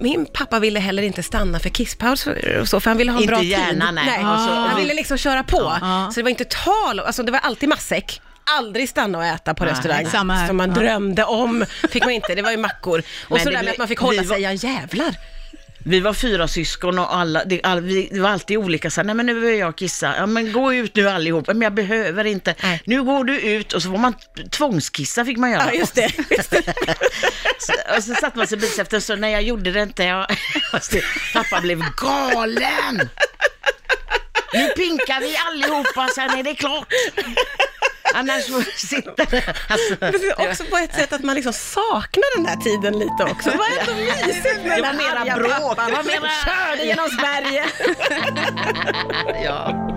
Min 0.00 0.26
pappa 0.34 0.58
ville 0.58 0.80
heller 0.80 1.02
inte 1.02 1.22
stanna 1.22 1.58
för 1.58 1.68
kisspaus 1.68 2.26
och 2.60 2.68
så, 2.68 2.80
för 2.80 2.90
han 2.90 2.98
ville 2.98 3.10
ha 3.12 3.18
en 3.18 3.22
Inte 3.22 3.34
bra 3.34 3.42
gärna, 3.42 3.86
tid. 3.86 3.94
nej. 3.94 4.18
Så, 4.20 4.26
Ah. 4.26 4.66
Han 4.68 4.76
ville 4.80 4.94
liksom 4.94 5.18
köra 5.18 5.42
på. 5.42 5.72
Ja. 5.80 6.10
Så 6.14 6.20
det 6.20 6.22
var 6.22 6.30
inte 6.30 6.44
tal 6.44 7.00
alltså 7.00 7.22
det 7.22 7.32
var 7.32 7.38
alltid 7.40 7.68
matsäck. 7.68 8.20
Aldrig 8.58 8.88
stanna 8.88 9.18
och 9.18 9.24
äta 9.24 9.54
på 9.54 9.64
Nej, 9.64 9.72
restaurang, 9.72 10.06
som 10.46 10.56
man 10.56 10.68
Ja. 10.68 10.74
drömde 10.80 11.24
om. 11.24 11.64
Fick 11.90 12.02
man 12.04 12.10
inte, 12.12 12.34
det 12.34 12.42
var 12.42 12.50
ju 12.50 12.56
mackor. 12.56 12.98
Och 12.98 13.04
Men 13.30 13.40
så 13.40 13.50
det 13.50 13.56
där 13.56 13.62
med 13.62 13.72
att 13.72 13.78
man 13.78 13.88
fick 13.88 13.98
hålla 13.98 14.22
var- 14.22 14.34
sig, 14.34 14.42
ja 14.42 14.52
jävlar. 14.52 15.14
Vi 15.84 16.00
var 16.00 16.12
fyra 16.12 16.48
syskon 16.48 16.98
och 16.98 17.14
alla, 17.14 17.44
det, 17.44 17.60
all, 17.62 17.80
vi, 17.80 18.08
det 18.12 18.20
var 18.20 18.30
alltid 18.30 18.58
olika, 18.58 18.90
så 18.90 19.00
här, 19.00 19.06
nej 19.06 19.14
men 19.14 19.26
nu 19.26 19.34
behöver 19.34 19.58
jag 19.58 19.76
kissa, 19.76 20.14
ja 20.16 20.26
men 20.26 20.52
gå 20.52 20.74
ut 20.74 20.96
nu 20.96 21.08
allihop, 21.08 21.46
men 21.46 21.62
jag 21.62 21.74
behöver 21.74 22.24
inte, 22.24 22.54
Nej. 22.62 22.82
nu 22.84 23.02
går 23.02 23.24
du 23.24 23.40
ut 23.40 23.72
och 23.72 23.82
så 23.82 23.90
får 23.90 23.98
man 23.98 24.14
tvångskissa 24.50 25.24
fick 25.24 25.38
man 25.38 25.50
göra. 25.50 25.64
Ja, 25.66 25.72
just 25.72 25.94
det. 25.94 26.12
Just 26.30 26.50
det. 26.50 26.62
Så, 27.58 27.72
och 27.96 28.04
så 28.04 28.14
satt 28.14 28.34
man 28.34 28.46
sig 28.46 28.58
bit 28.58 28.78
efter, 28.78 29.00
så 29.00 29.16
när 29.16 29.28
jag 29.28 29.42
gjorde 29.42 29.72
det 29.72 29.82
inte, 29.82 30.04
jag, 30.04 30.26
pappa 31.34 31.60
blev 31.60 31.82
galen. 31.96 33.08
Nu 34.52 34.68
pinkar 34.68 35.20
vi 35.20 35.36
allihopa, 35.36 36.08
sen 36.14 36.38
är 36.38 36.42
det 36.42 36.54
klart. 36.54 36.86
Annars 38.14 38.46
får 38.46 38.58
vi 38.58 38.64
sitta 38.76 39.24
där. 39.24 39.56
Alltså, 39.68 39.96
Men 40.00 40.12
det 40.12 40.26
är 40.42 40.50
också 40.50 40.64
på 40.64 40.76
ett 40.76 40.94
sätt 40.94 41.12
att 41.12 41.24
man 41.24 41.34
liksom 41.34 41.52
saknar 41.52 42.36
den 42.36 42.44
där 42.44 42.56
tiden 42.64 42.98
lite 42.98 43.22
också. 43.32 43.50
Det 43.50 43.56
var 43.56 43.66
ändå 43.80 43.94
mysigt 44.26 44.64
med 44.64 44.78
Det 44.78 44.82
den 44.82 44.96
mera 44.96 45.18
arga 45.20 45.36
bråk, 45.36 45.50
pappan. 45.76 45.86
det 45.90 45.96
var 45.96 46.02
mera- 46.02 46.30
Körde 46.44 46.84
genom 46.84 47.08
Sverige. 47.20 47.64
ja. 49.44 49.88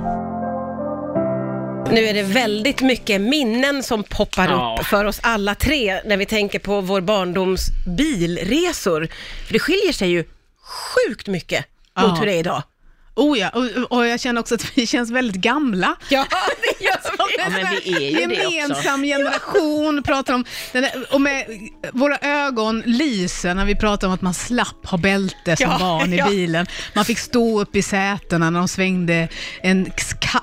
Nu 1.92 2.06
är 2.06 2.14
det 2.14 2.24
väldigt 2.24 2.82
mycket 2.82 3.22
minnen 3.22 3.84
som 3.84 4.04
poppar 4.04 4.48
Ja. 4.48 4.78
upp 4.80 4.86
för 4.86 5.06
oss 5.06 5.20
alla 5.24 5.56
tre 5.56 6.02
när 6.06 6.18
vi 6.18 6.26
tänker 6.26 6.60
på 6.60 6.82
vår 6.82 7.02
barndoms 7.02 7.62
bilresor. 7.98 9.08
För 9.46 9.54
det 9.54 9.60
skiljer 9.60 9.94
sig 9.94 10.10
ju 10.10 10.24
sjukt 10.64 11.28
mycket 11.28 11.66
mot 11.98 12.08
Ja. 12.08 12.16
hur 12.20 12.26
det 12.26 12.34
är 12.34 12.40
idag. 12.40 12.64
Oh 13.16 13.40
ja, 13.40 13.50
och, 13.50 13.98
och 13.98 14.08
jag 14.08 14.20
känner 14.20 14.42
också 14.42 14.56
att 14.56 14.78
vi 14.78 14.88
känns 14.88 15.12
väldigt 15.12 15.42
gamla. 15.42 15.96
Ja, 16.10 16.26
det 16.62 16.86
gör 16.86 16.96
vi. 17.28 17.36
Ja, 17.38 17.50
men 17.50 17.68
vi 17.84 18.06
är 18.06 18.22
ju 18.22 18.28
det 18.28 18.46
också. 18.46 18.52
Gemensam 18.52 19.04
generation 19.04 20.04
pratar 20.04 20.34
om, 20.34 20.46
där, 20.72 21.14
och 21.14 21.22
med 21.22 21.46
våra 21.92 22.18
ögon 22.18 22.84
lyser 22.86 23.54
när 23.54 23.66
vi 23.66 23.76
pratar 23.76 24.08
om 24.08 24.14
att 24.14 24.22
man 24.22 24.34
slapp 24.34 24.86
ha 24.86 24.98
bälte 24.98 25.56
som 25.56 25.70
Ja, 25.72 25.78
barn 25.80 26.14
i 26.14 26.18
ja. 26.18 26.30
bilen. 26.30 26.66
Man 26.96 27.06
fick 27.06 27.20
stå 27.20 27.62
upp 27.62 27.76
i 27.76 27.82
sätena 27.82 28.50
när 28.50 28.60
de 28.60 28.68
svängde 28.68 29.28
en, 29.62 29.92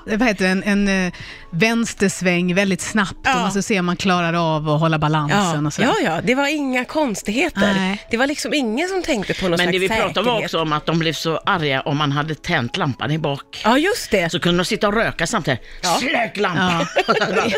vad 0.05 0.23
heter 0.27 0.45
det, 0.45 0.51
en, 0.51 0.63
en 0.63 1.05
eh, 1.07 1.13
vänstersväng 1.49 2.55
väldigt 2.55 2.81
snabbt 2.81 3.15
Ja. 3.23 3.33
och 3.35 3.39
man 3.41 3.51
så 3.51 3.61
ser 3.61 3.79
om 3.79 3.85
man 3.85 3.95
klarar 3.97 4.55
av 4.55 4.69
att 4.69 4.79
hålla 4.79 4.97
balansen 4.99 5.37
Ja, 5.61 5.67
och 5.67 5.73
sådär. 5.73 5.87
ja, 5.87 5.95
ja, 6.15 6.21
det 6.23 6.35
var 6.35 6.47
inga 6.47 6.85
konstigheter. 6.85 7.73
Nej. 7.75 8.05
Det 8.11 8.17
var 8.17 8.27
liksom 8.27 8.53
ingen 8.53 8.89
som 8.89 9.03
tänkte 9.03 9.33
på 9.33 9.47
någon 9.47 9.57
Men 9.57 9.71
det 9.71 9.79
vi 9.79 9.87
pratade 9.89 10.19
om 10.19 10.25
var 10.25 10.31
säkerhet. 10.33 10.43
också 10.45 10.61
om 10.61 10.73
att 10.73 10.85
de 10.85 10.99
blev 10.99 11.13
så 11.13 11.37
arga 11.37 11.81
om 11.81 11.97
man 11.97 12.11
hade 12.11 12.35
tänt 12.35 12.77
lampan 12.77 13.11
i 13.11 13.17
bak. 13.17 13.61
Ja, 13.63 13.77
just 13.77 14.11
det. 14.11 14.29
Så 14.31 14.39
kunde 14.39 14.59
de 14.63 14.65
sitta 14.65 14.87
och 14.87 14.93
röka 14.93 15.27
samtidigt. 15.27 15.59
Ja. 15.83 15.89
Släck 15.99 16.37
lampan! 16.37 16.85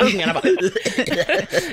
Ungarna 0.00 0.32
bara... 0.34 0.42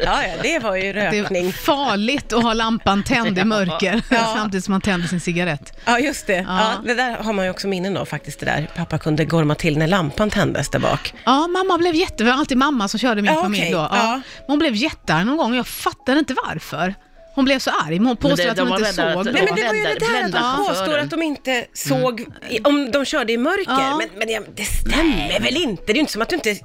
Ja, 0.03 0.23
ja, 0.23 0.33
det 0.43 0.59
var 0.59 0.75
ju 0.75 0.93
Det 0.93 0.99
är 0.99 1.11
rökning. 1.21 1.53
farligt 1.53 2.33
att 2.33 2.43
ha 2.43 2.53
lampan 2.53 3.03
tänd 3.03 3.39
i 3.39 3.43
mörker 3.43 4.01
Ja. 4.09 4.33
samtidigt 4.35 4.65
som 4.65 4.71
man 4.71 4.81
tänder 4.81 5.07
sin 5.07 5.19
cigarett. 5.19 5.73
Ja, 5.85 5.99
just 5.99 6.27
det. 6.27 6.33
Ja. 6.33 6.43
Ja. 6.47 6.73
det 6.85 6.93
där 6.93 7.11
har 7.17 7.33
man 7.33 7.45
ju 7.45 7.51
också 7.51 7.67
minnen 7.67 7.97
av 7.97 8.05
faktiskt, 8.05 8.39
det 8.39 8.45
där. 8.45 8.69
Pappa 8.75 8.97
kunde 8.97 9.25
gorma 9.25 9.54
till 9.55 9.77
när 9.77 9.87
lampan 9.87 10.29
tändes 10.29 10.69
där 10.69 10.79
bak. 10.79 11.13
Ja, 11.25 11.47
mamma 11.47 11.77
blev 11.77 11.95
jätte... 11.95 12.23
Det 12.23 12.29
var 12.31 12.37
alltid 12.37 12.57
mamma 12.57 12.87
som 12.87 12.99
körde 12.99 13.21
min 13.21 13.33
Ja, 13.33 13.41
familj 13.41 13.61
okej. 13.63 13.71
då. 13.71 13.77
Ja. 13.77 13.89
Ja. 13.93 14.21
Hon 14.47 14.59
blev 14.59 14.75
jättearg 14.75 15.25
någon 15.25 15.37
gång 15.37 15.51
och 15.51 15.57
jag 15.57 15.67
fattade 15.67 16.19
inte 16.19 16.35
varför. 16.47 16.95
Hon 17.35 17.45
blev 17.45 17.59
så 17.59 17.71
arg, 17.71 17.99
men 17.99 18.07
hon 18.07 18.17
påstår 18.17 18.37
det- 18.43 18.51
att 18.51 18.57
de 18.57 18.61
hon 18.61 18.69
var 18.69 18.79
inte 18.79 18.93
såg. 18.93 19.05
att- 19.05 19.25
Nej, 19.25 19.33
men 19.45 19.55
det 19.55 19.63
var 19.67 19.73
ju 19.73 19.83
det 19.83 19.99
där 19.99 20.23
att 20.25 20.31
de 20.31 20.57
på 20.57 20.65
påstår 20.73 20.97
att 20.97 21.09
de 21.09 21.21
inte 21.21 21.65
såg 21.73 22.25
i, 22.49 22.59
om 22.63 22.91
de 22.91 23.05
körde 23.05 23.33
i 23.33 23.37
mörker. 23.37 23.63
Ja. 23.71 23.97
Men, 23.97 24.09
men 24.17 24.27
det, 24.27 24.41
det 24.55 24.65
stämmer 24.65 25.39
väl 25.39 25.57
inte? 25.57 25.83
Det 25.85 25.91
är 25.91 25.95
ju 25.95 25.99
inte 25.99 26.11
som 26.13 26.21
att 26.21 26.29
du 26.29 26.35
inte... 26.35 26.55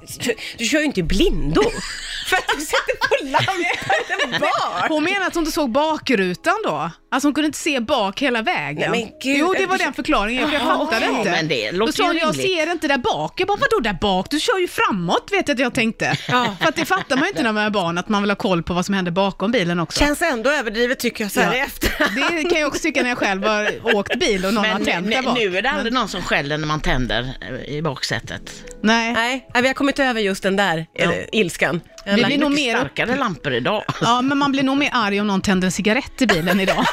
Du 0.57 0.65
kör 0.65 0.79
ju 0.79 0.85
inte 0.85 0.99
i 0.99 1.03
blindo. 1.03 1.61
för 2.29 2.37
att 2.37 2.43
du 2.57 2.61
sätter 2.65 2.95
på 3.07 3.25
lampan 3.25 4.39
bak. 4.41 4.89
Hon 4.89 5.03
menar 5.03 5.27
att 5.27 5.33
hon 5.33 5.41
inte 5.41 5.51
såg 5.51 5.71
bakrutan 5.71 6.55
då? 6.65 6.91
Alltså 7.13 7.27
hon 7.27 7.33
kunde 7.33 7.45
inte 7.45 7.57
se 7.59 7.79
bak 7.79 8.21
hela 8.21 8.41
vägen. 8.41 8.91
Nej, 8.91 9.01
men 9.03 9.19
gud. 9.23 9.37
jo, 9.39 9.53
det 9.57 9.65
var 9.65 9.77
den 9.77 9.93
förklaringen, 9.93 10.47
för 10.47 10.53
jag 10.53 10.61
fattade 10.63 11.05
inte. 11.05 11.31
Men 11.31 11.47
det 11.47 11.71
Då 11.71 11.91
sa 11.91 12.05
hon, 12.05 12.17
jag 12.17 12.35
ser 12.35 12.71
inte 12.71 12.87
där 12.87 12.97
bak. 12.97 13.39
Jag 13.39 13.47
bara, 13.47 13.57
vadå 13.57 13.79
där 13.79 13.93
bak? 14.01 14.27
Du 14.29 14.39
kör 14.39 14.57
ju 14.59 14.67
framåt, 14.67 15.29
vet 15.31 15.47
jag 15.47 15.55
att 15.55 15.59
jag 15.59 15.73
tänkte. 15.73 16.17
Ja. 16.27 16.55
För 16.61 16.67
att 16.69 16.75
det 16.75 16.85
fattar 16.85 17.15
man 17.15 17.23
ju 17.25 17.29
inte 17.29 17.43
när 17.43 17.51
man 17.53 17.63
är 17.63 17.69
barn, 17.69 17.97
att 17.97 18.09
man 18.09 18.21
vill 18.23 18.31
ha 18.31 18.35
koll 18.35 18.63
på 18.63 18.73
vad 18.73 18.85
som 18.85 18.95
händer 18.95 19.11
bakom 19.11 19.51
bilen 19.51 19.79
också. 19.79 19.99
Känns 19.99 20.21
ändå 20.21 20.49
överdrivet 20.49 20.99
tycker 20.99 21.23
jag 21.23 21.31
så 21.31 21.39
här 21.39 21.55
Ja. 21.55 21.63
efterhand. 21.65 22.15
Det 22.15 22.49
kan 22.49 22.59
jag 22.59 22.67
också 22.67 22.81
tycka 22.81 23.01
när 23.01 23.09
jag 23.09 23.17
själv 23.17 23.43
har 23.43 23.95
åkt 23.95 24.19
bil 24.19 24.45
och 24.45 24.53
någon 24.53 24.65
har 24.65 24.73
Men 24.73 24.85
tänt 24.85 25.11
där 25.11 25.17
nu, 25.17 25.21
bak. 25.27 25.37
nu 25.37 25.57
är 25.57 25.61
det 25.61 25.69
aldrig 25.71 25.93
någon 25.93 26.07
som 26.07 26.21
skäller 26.21 26.57
när 26.57 26.67
man 26.67 26.79
tänder 26.81 27.33
eh, 27.67 27.73
i 27.75 27.81
baksätet. 27.81 28.63
Nej. 28.83 29.13
Nej, 29.13 29.47
nej, 29.53 29.61
vi 29.61 29.67
har 29.67 29.75
kommit 29.75 29.99
över 29.99 30.21
just 30.21 30.43
den 30.43 30.55
där 30.55 30.85
Ja. 30.93 31.03
eh, 31.13 31.25
ilskan. 31.31 31.81
Jag 32.05 32.15
Det 32.15 32.21
lagt- 32.21 32.29
blir 32.29 32.37
nog 32.37 32.51
mer 32.53 32.75
upp- 32.75 32.79
starkare 32.81 33.15
lampor 33.17 33.53
idag. 33.53 33.83
Ja, 34.01 34.21
men 34.21 34.37
man 34.37 34.51
blir 34.51 34.63
nog 34.63 34.77
mer 34.77 34.89
arg 34.93 35.21
om 35.21 35.27
någon 35.27 35.41
tänder 35.41 35.65
en 35.65 35.71
cigarett 35.71 36.21
i 36.21 36.27
bilen 36.27 36.59
idag. 36.59 36.85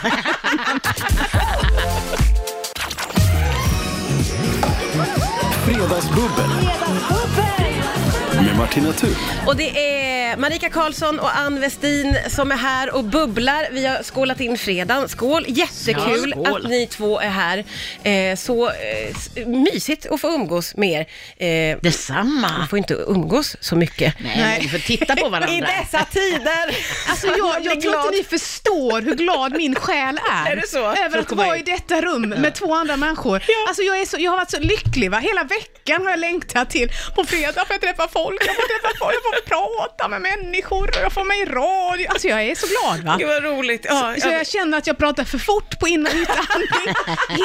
Fredagsbubbel 5.64 6.67
Martina 8.58 8.92
Thun. 8.92 9.14
Och 9.46 9.56
det 9.56 9.92
är 9.94 10.36
Marika 10.36 10.70
Karlsson 10.70 11.18
och 11.18 11.36
Ann 11.36 11.60
Westin 11.60 12.16
som 12.28 12.52
är 12.52 12.56
här 12.56 12.94
och 12.94 13.04
bubblar. 13.04 13.68
Vi 13.72 13.86
har 13.86 14.02
skålat 14.02 14.40
in 14.40 14.58
fredagen. 14.58 15.08
Skål! 15.08 15.44
Jättekul 15.48 16.34
Ja, 16.36 16.44
skål. 16.44 16.64
att 16.64 16.70
ni 16.70 16.86
två 16.86 17.20
är 17.20 17.28
här. 17.28 17.64
Eh, 18.02 18.36
så 18.36 18.68
eh, 18.68 19.46
mysigt 19.46 20.06
att 20.06 20.20
få 20.20 20.28
umgås 20.28 20.76
med 20.76 21.06
er. 21.38 21.70
Eh, 21.72 21.78
Detsamma. 21.82 22.48
man 22.58 22.68
får 22.68 22.78
inte 22.78 22.94
umgås 22.94 23.56
så 23.60 23.76
mycket. 23.76 24.14
Nej, 24.20 24.36
men 24.36 24.60
vi 24.60 24.68
får 24.68 24.78
titta 24.78 25.16
på 25.16 25.28
varandra. 25.28 25.48
I 25.56 25.60
dessa 25.60 26.04
tider! 26.04 26.76
Alltså 27.08 27.26
jag, 27.26 27.64
jag 27.64 27.80
tror 27.80 27.96
inte 27.96 28.10
ni 28.10 28.24
förstår 28.24 29.02
hur 29.02 29.14
glad 29.14 29.52
min 29.56 29.74
själ 29.74 30.20
är. 30.32 30.52
Är 30.52 30.56
det 30.56 30.68
så? 30.68 30.78
Över 30.78 31.08
För 31.10 31.18
att 31.18 31.32
att 31.32 31.38
vara 31.38 31.58
i 31.58 31.62
detta 31.62 32.00
rum 32.00 32.28
med 32.28 32.54
två 32.54 32.74
andra 32.74 32.96
människor. 32.96 33.42
Alltså 33.68 33.82
jag, 33.82 34.00
är 34.00 34.06
så, 34.06 34.16
jag 34.20 34.30
har 34.30 34.36
varit 34.38 34.50
så 34.50 34.60
lycklig 34.60 35.10
va. 35.10 35.18
Hela 35.18 35.44
veckan 35.44 36.02
har 36.02 36.10
jag 36.10 36.20
längtat 36.20 36.70
till 36.70 36.90
på 37.14 37.24
fredag 37.24 37.52
får 37.52 37.66
jag 37.70 37.80
träffa 37.80 38.08
folk, 38.08 38.47
jag 38.48 38.56
får 38.56 38.68
träffa 38.72 38.98
folk, 38.98 39.14
jag 39.14 39.22
får 39.22 39.48
prata 39.48 40.08
med 40.08 40.20
människor 40.20 40.88
och 40.88 41.02
jag 41.02 41.12
får 41.12 41.24
mig 41.24 41.40
i 41.42 41.44
radio. 41.44 42.08
Alltså 42.08 42.28
jag 42.28 42.42
är 42.42 42.54
så 42.54 42.66
glad 42.66 43.04
va. 43.04 43.16
Gud 43.18 43.28
vad 43.28 43.42
roligt. 43.44 43.86
Ja, 43.88 44.14
Så 44.18 44.28
ja. 44.28 44.32
jag 44.32 44.46
känner 44.46 44.78
att 44.78 44.86
jag 44.86 44.98
pratar 44.98 45.24
för 45.24 45.38
fort 45.38 45.78
på 45.80 45.88
in 45.88 46.06
och 46.06 46.12
utandning, 46.14 46.94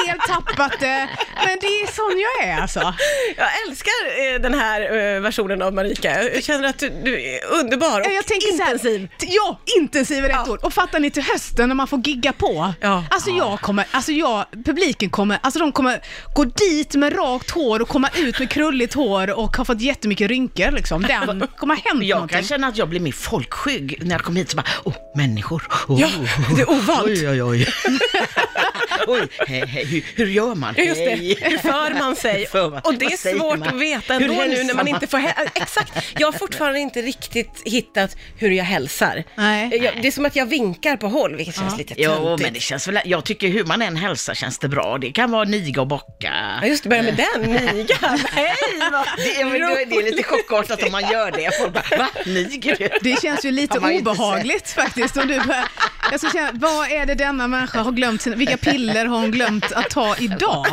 helt 0.06 0.22
tappat 0.28 0.72
det. 0.80 1.08
Men 1.46 1.58
det 1.60 1.66
är 1.66 1.92
sån 1.92 2.20
jag 2.20 2.48
är 2.48 2.60
alltså. 2.62 2.94
Jag 3.36 3.48
älskar 3.68 3.92
eh, 4.34 4.40
den 4.40 4.54
här 4.54 4.80
eh, 4.80 5.20
versionen 5.20 5.62
av 5.62 5.74
Marika. 5.74 6.22
Jag 6.34 6.44
känner 6.44 6.68
att 6.68 6.78
du, 6.78 7.22
är 7.34 7.44
underbar 7.44 8.00
och 8.00 8.06
Ja, 8.06 8.10
Jag 8.10 8.26
tänker 8.26 8.52
intensiv. 8.52 9.08
Så 9.20 9.26
här, 9.26 9.34
ja, 9.36 9.58
intensiv 9.78 10.24
är 10.24 10.28
rätt 10.28 10.36
Ja. 10.46 10.52
ord. 10.52 10.60
Och 10.64 10.72
fattar 10.72 11.00
ni 11.00 11.10
till 11.10 11.22
hösten 11.22 11.68
när 11.68 11.74
man 11.76 11.86
får 11.88 11.98
gigga 12.06 12.32
på? 12.32 12.72
Ja. 12.80 13.04
Alltså 13.10 13.30
jag 13.30 13.60
kommer, 13.60 13.84
alltså 13.90 14.12
jag, 14.12 14.44
publiken 14.64 15.10
kommer, 15.10 15.38
alltså 15.42 15.60
de 15.60 15.72
kommer 15.72 16.00
gå 16.34 16.44
dit 16.44 16.94
med 16.94 17.18
rakt 17.18 17.50
hår 17.50 17.82
och 17.82 17.88
komma 17.88 18.08
ut 18.16 18.38
med 18.38 18.50
krulligt 18.50 18.94
hår 18.94 19.30
och 19.38 19.56
har 19.56 19.64
fått 19.64 19.80
jättemycket 19.80 20.28
rynkor 20.28 20.70
liksom. 20.70 20.93
Den 21.02 21.46
kommer 21.56 21.74
ha 21.74 21.82
hänt 21.84 22.04
Jag 22.04 22.16
någonting. 22.16 22.34
kan 22.38 22.44
känna 22.44 22.66
att 22.66 22.76
jag 22.76 22.88
blir 22.88 23.00
mer 23.00 23.12
folkskygg 23.12 23.98
när 24.02 24.14
jag 24.14 24.22
kommer 24.22 24.40
hit 24.40 24.50
så 24.50 24.56
bara, 24.56 24.66
oh, 24.84 24.94
människor. 25.16 25.62
Oh, 25.88 26.00
Ja, 26.00 26.08
det 26.56 26.62
är 26.62 26.70
ovant. 26.70 27.02
Oj, 27.06 27.28
oj, 27.28 27.42
oj. 27.42 27.66
oj, 29.06 29.28
hej, 29.46 29.66
hej, 29.66 29.84
hur, 29.84 30.04
hur 30.14 30.26
gör 30.26 30.54
man? 30.54 30.74
Ja, 30.76 30.82
just 30.82 30.98
det. 31.00 31.14
Hur 31.50 31.58
för 31.58 31.98
man 31.98 32.16
sig? 32.16 32.46
För 32.46 32.70
man? 32.70 32.80
Och 32.84 32.94
det 32.94 33.04
är 33.06 33.36
svårt 33.38 33.58
man? 33.58 33.68
att 33.68 33.74
veta 33.74 34.14
ändå 34.14 34.34
nu 34.48 34.64
när 34.64 34.74
man 34.74 34.88
inte 34.88 35.06
får... 35.06 35.18
hä- 35.18 35.48
Exakt. 35.54 35.92
Jag 36.18 36.26
har 36.32 36.32
fortfarande 36.38 36.80
inte 36.80 37.02
riktigt 37.02 37.62
hittat 37.64 38.16
hur 38.38 38.50
jag 38.50 38.64
hälsar. 38.64 39.24
Nej. 39.34 39.76
Jag, 39.84 40.02
det 40.02 40.08
är 40.08 40.12
som 40.12 40.24
att 40.24 40.36
jag 40.36 40.46
vinkar 40.46 40.96
på 40.96 41.08
håll, 41.08 41.36
vilket 41.36 41.54
känns 41.56 41.78
lite 41.78 41.94
Jo, 41.96 42.10
töntigt. 42.10 42.42
men 42.42 42.52
det 42.54 42.60
känns 42.60 42.88
väl, 42.88 42.98
jag 43.04 43.24
tycker 43.24 43.48
hur 43.48 43.64
man 43.64 43.82
än 43.82 43.96
hälsar 43.96 44.34
känns 44.34 44.58
det 44.58 44.68
bra. 44.68 44.98
Det 45.00 45.12
kan 45.12 45.30
vara 45.30 45.44
niga 45.44 45.80
och 45.80 45.86
bocka. 45.86 46.32
Ja, 46.62 46.66
just 46.68 46.82
det, 46.82 46.88
börja 46.88 47.02
med 47.02 47.16
den. 47.34 47.42
Niga. 47.76 47.96
Hej, 48.32 48.54
vad 48.92 49.06
Det 49.16 49.40
är, 49.40 49.86
det 49.86 49.96
är 49.96 50.02
lite 50.10 50.22
chockartat 50.22 50.82
om 50.86 50.92
man 50.92 51.10
gör 51.10 51.30
det. 51.30 51.50
Folk 51.58 51.72
bara, 51.72 51.98
va? 51.98 52.08
Niger? 52.26 52.98
Det 53.02 53.22
känns 53.22 53.44
ju 53.44 53.50
lite 53.50 53.78
obehagligt 53.78 54.70
faktiskt. 54.70 55.16
Om 55.16 55.28
du 55.28 55.40
börjar, 55.40 55.68
jag 56.10 56.20
ska 56.20 56.30
känna, 56.30 56.50
vad 56.52 56.90
är 56.92 57.06
det 57.06 57.14
denna 57.14 57.48
människa 57.48 57.82
har 57.82 57.92
glömt? 57.92 58.22
Sina, 58.22 58.36
vilka 58.36 58.56
piller 58.56 59.06
har 59.06 59.18
hon 59.18 59.30
glömt 59.30 59.72
att 59.72 59.90
ta 59.90 60.16
idag? 60.16 60.66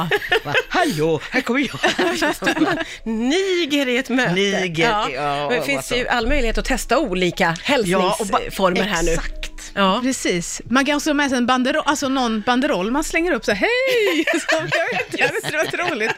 Va? 0.43 0.53
Hallå, 0.69 1.21
här 1.31 1.41
kommer 1.41 1.59
jag. 1.59 1.79
Niger 3.03 3.87
i 3.87 3.97
ett 3.97 4.09
möte. 4.09 4.33
Niger, 4.33 4.89
ja, 5.13 5.47
Men 5.49 5.59
det 5.59 5.65
finns 5.65 5.91
ju 5.91 6.07
all 6.07 6.27
möjlighet 6.27 6.57
att 6.57 6.65
testa 6.65 6.99
olika 6.99 7.57
hälsningsformer 7.63 8.83
här 8.83 9.03
nu. 9.03 9.11
Exakt. 9.11 9.51
Ja. 9.73 9.99
Precis. 10.03 10.61
Man 10.69 10.85
kan 10.85 10.95
också 10.95 11.09
ha 11.09 11.13
med 11.13 11.29
sig 11.29 11.37
en 11.37 11.45
banderoll, 11.45 11.83
alltså 11.85 12.09
någon 12.09 12.41
banderoll 12.41 12.91
man 12.91 13.03
slänger 13.03 13.31
upp 13.31 13.45
så 13.45 13.51
här, 13.51 13.59
hej! 13.59 14.25
Så, 14.49 14.55
jag 15.17 15.27
vet 15.27 15.43
inte, 15.43 15.67
det 15.71 15.83
var 15.83 15.89
roligt. 15.89 16.11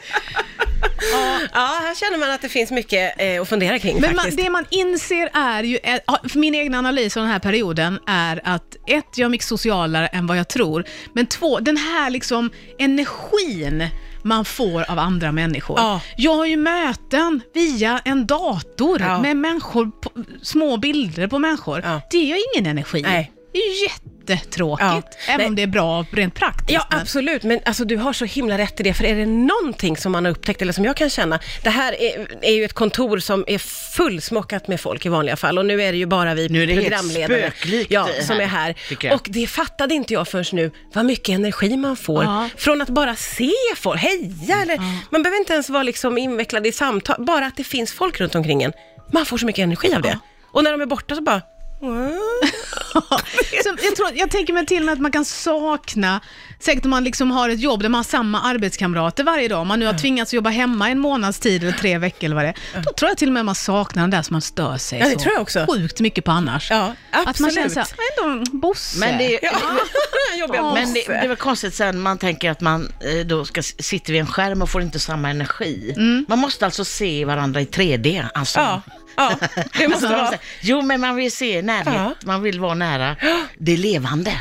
Ja, 1.52 1.78
här 1.82 1.94
känner 1.94 2.18
man 2.18 2.30
att 2.30 2.42
det 2.42 2.48
finns 2.48 2.70
mycket 2.70 3.20
eh, 3.20 3.42
att 3.42 3.48
fundera 3.48 3.78
kring 3.78 4.00
Men 4.00 4.10
man, 4.16 4.24
faktiskt. 4.24 4.38
det 4.44 4.50
man 4.50 4.64
inser 4.70 5.30
är 5.34 5.62
ju, 5.62 5.78
är, 5.82 6.00
ja, 6.06 6.18
för 6.28 6.38
min 6.38 6.54
egen 6.54 6.74
analys 6.74 7.16
av 7.16 7.22
den 7.22 7.32
här 7.32 7.38
perioden 7.38 7.98
är 8.06 8.40
att 8.44 8.74
ett, 8.86 9.04
jag 9.18 9.24
är 9.26 9.28
mycket 9.30 9.46
socialare 9.46 10.06
än 10.06 10.26
vad 10.26 10.36
jag 10.36 10.48
tror, 10.48 10.84
men 11.14 11.26
två, 11.26 11.60
den 11.60 11.76
här 11.76 12.10
liksom 12.10 12.50
energin 12.78 13.88
man 14.22 14.44
får 14.44 14.90
av 14.90 14.98
andra 14.98 15.32
människor. 15.32 15.78
Ja. 15.78 16.00
Jag 16.16 16.34
har 16.34 16.46
ju 16.46 16.56
möten 16.56 17.40
via 17.54 18.00
en 18.04 18.26
dator 18.26 19.00
Ja. 19.00 19.18
med 19.20 19.36
människor, 19.36 19.86
på, 19.90 20.10
små 20.42 20.76
bilder 20.76 21.26
på 21.26 21.38
människor. 21.38 21.80
Ja. 21.84 22.00
Det 22.10 22.16
är 22.16 22.24
ju 22.36 22.42
ingen 22.54 22.70
energi. 22.70 23.02
Nej. 23.02 23.30
Det 23.54 23.58
är 23.58 23.68
ju 23.80 23.84
jättetråkigt, 23.86 24.82
Ja. 24.82 25.02
även 25.28 25.38
Nej. 25.38 25.46
om 25.46 25.54
det 25.54 25.62
är 25.62 25.66
bra 25.66 26.06
rent 26.12 26.34
praktiskt. 26.34 26.70
Ja, 26.70 26.86
men- 26.90 27.00
absolut. 27.00 27.42
Men 27.42 27.60
alltså, 27.64 27.84
du 27.84 27.96
har 27.96 28.12
så 28.12 28.24
himla 28.24 28.58
rätt 28.58 28.80
i 28.80 28.82
det. 28.82 28.94
För 28.94 29.04
är 29.04 29.14
det 29.14 29.26
någonting 29.26 29.96
som 29.96 30.12
man 30.12 30.24
har 30.24 30.32
upptäckt, 30.32 30.62
eller 30.62 30.72
som 30.72 30.84
jag 30.84 30.96
kan 30.96 31.10
känna, 31.10 31.40
det 31.62 31.70
här 31.70 32.02
är, 32.02 32.26
är 32.42 32.52
ju 32.52 32.64
ett 32.64 32.72
kontor 32.72 33.18
som 33.18 33.44
är 33.46 33.58
fullsmockat 33.96 34.68
med 34.68 34.80
folk 34.80 35.06
i 35.06 35.08
vanliga 35.08 35.36
fall. 35.36 35.58
Och 35.58 35.66
nu 35.66 35.82
är 35.82 35.92
det 35.92 35.98
ju 35.98 36.06
bara 36.06 36.34
vi 36.34 36.48
Nu 36.48 36.62
är 36.62 36.66
det 36.66 36.72
helt 36.72 36.86
programledare 36.88 37.50
spöklikt 37.50 37.90
ja, 37.90 38.08
som 38.26 38.36
här, 38.36 38.42
är 38.42 38.46
här. 38.46 39.12
Och 39.14 39.26
det 39.30 39.46
fattade 39.46 39.94
inte 39.94 40.12
jag 40.14 40.28
förrän 40.28 40.44
nu, 40.52 40.70
vad 40.92 41.04
mycket 41.04 41.28
energi 41.34 41.76
man 41.76 41.96
får 41.96 42.24
Ja. 42.24 42.48
från 42.56 42.82
att 42.82 42.88
bara 42.88 43.16
se 43.16 43.50
folk, 43.76 44.00
heja 44.00 44.62
eller... 44.62 44.78
Man 45.10 45.22
behöver 45.22 45.38
inte 45.38 45.52
ens 45.52 45.70
vara 45.70 45.82
liksom 45.82 46.18
invecklad 46.18 46.66
i 46.66 46.72
samtal, 46.72 47.24
bara 47.24 47.46
att 47.46 47.56
det 47.56 47.64
finns 47.64 47.92
folk 47.92 48.20
runt 48.20 48.34
omkring 48.34 48.62
en. 48.62 48.72
Man 49.12 49.26
får 49.26 49.38
så 49.38 49.46
mycket 49.46 49.62
energi 49.62 49.94
av 49.94 50.02
det. 50.02 50.18
Och 50.52 50.64
när 50.64 50.72
de 50.72 50.80
är 50.80 50.86
borta 50.86 51.14
så 51.14 51.22
bara... 51.22 51.42
Så 53.62 53.76
jag, 53.82 53.96
tror, 53.96 54.10
jag 54.14 54.30
tänker 54.30 54.52
mig 54.52 54.66
till 54.66 54.78
och 54.78 54.84
med 54.84 54.92
att 54.92 55.00
man 55.00 55.12
kan 55.12 55.24
sakna, 55.24 56.20
säkert 56.64 56.84
om 56.84 56.90
man 56.90 57.04
liksom 57.04 57.30
har 57.30 57.48
ett 57.48 57.60
jobb 57.60 57.82
där 57.82 57.88
man 57.88 57.98
har 57.98 58.04
samma 58.04 58.40
arbetskamrater 58.42 59.24
varje 59.24 59.48
dag, 59.48 59.60
om 59.60 59.68
man 59.68 59.78
nu 59.78 59.86
har 59.86 59.94
tvingats 59.98 60.34
jobba 60.34 60.50
hemma 60.50 60.90
en 60.90 60.98
månads 60.98 61.38
tid 61.38 61.62
eller 61.62 61.72
tre 61.72 61.98
veckor 61.98 62.24
eller 62.24 62.34
vad 62.36 62.44
det 62.44 62.48
är, 62.48 62.80
då 62.82 62.92
tror 62.92 63.08
jag 63.10 63.18
till 63.18 63.28
och 63.28 63.32
med 63.34 63.44
man 63.44 63.54
saknar 63.54 64.02
den 64.02 64.10
där 64.10 64.22
som 64.22 64.34
man 64.34 64.42
stör 64.42 64.76
sig 64.76 64.98
Ja, 64.98 65.04
det 65.06 65.12
så 65.12 65.18
tror 65.18 65.32
jag 65.34 65.42
också. 65.42 65.66
sjukt 65.68 66.00
mycket 66.00 66.24
på 66.24 66.30
annars. 66.30 66.70
Ja, 66.70 66.94
Att 67.10 67.24
man 67.24 67.28
absolut. 67.28 67.54
känner 67.54 67.68
såhär, 67.68 67.86
ändå 68.28 68.44
Bosse. 68.58 68.98
Men 68.98 69.18
det, 69.18 69.30
Jobbiga 70.40 70.60
Ja. 70.60 70.74
Men 70.74 70.92
det, 70.94 71.04
det 71.08 71.14
är 71.14 71.28
väl 71.28 71.36
konstigt 71.36 71.74
sen 71.74 72.00
man 72.00 72.18
tänker 72.18 72.50
att 72.50 72.60
man 72.60 72.92
eh, 73.00 73.26
då 73.26 73.44
ska 73.44 73.62
sitta 73.62 74.12
vid 74.12 74.20
en 74.20 74.26
skärm 74.26 74.62
och 74.62 74.70
får 74.70 74.82
inte 74.82 74.98
samma 75.00 75.30
energi. 75.30 75.94
Man 76.28 76.38
måste 76.38 76.64
alltså 76.64 76.84
se 76.84 77.24
varandra 77.24 77.60
i 77.60 77.64
3D. 77.64 78.26
Alltså. 78.34 78.60
Ja, 78.60 78.80
ja, 79.16 79.32
det 79.78 79.88
måste 79.88 80.08
Alltså, 80.08 80.08
vara. 80.08 80.38
Jo, 80.60 80.82
men 80.82 81.00
man 81.00 81.16
vill 81.16 81.32
se 81.32 81.62
närhet, 81.62 81.94
Ja. 81.94 82.14
man 82.24 82.42
vill 82.42 82.60
vara 82.60 82.74
nära 82.74 83.16
det 83.58 83.76
levande. 83.76 84.32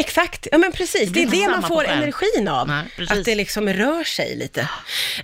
Exakt, 0.00 0.46
ja 0.52 0.58
men 0.58 0.72
precis. 0.72 1.10
Det, 1.10 1.22
är 1.22 1.26
det 1.26 1.48
man 1.48 1.62
får 1.62 1.84
energin 1.84 2.48
av. 2.48 2.68
Nej, 2.68 2.84
att 3.08 3.24
det 3.24 3.34
liksom 3.34 3.68
rör 3.68 4.04
sig 4.04 4.36
lite. 4.36 4.68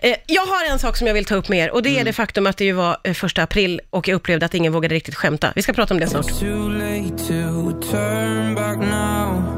Eh, 0.01 0.17
jag 0.27 0.47
har 0.47 0.65
en 0.71 0.79
sak 0.79 0.97
som 0.97 1.07
jag 1.07 1.15
vill 1.15 1.25
ta 1.25 1.35
upp 1.35 1.49
med 1.49 1.59
er 1.59 1.71
och 1.71 1.83
det 1.83 1.89
Mm. 1.89 2.01
är 2.01 2.05
det 2.05 2.13
faktum 2.13 2.47
att 2.47 2.57
det 2.57 2.65
ju 2.65 2.73
var 2.73 2.97
eh, 3.05 3.15
första 3.15 3.43
april 3.43 3.81
och 3.91 4.09
jag 4.09 4.15
upplevde 4.17 4.47
att 4.47 4.55
ingen 4.55 4.73
vågade 4.73 4.95
riktigt 4.95 5.15
skämta. 5.15 5.53
Vi 5.55 5.63
ska 5.63 5.73
prata 5.73 5.95
om 5.95 6.01
det 6.01 6.07
snart. 6.07 6.41
Too 6.41 6.69
late 6.69 7.19
to 7.29 7.73
turn 7.91 8.55
back 8.55 8.77
now. 8.79 9.53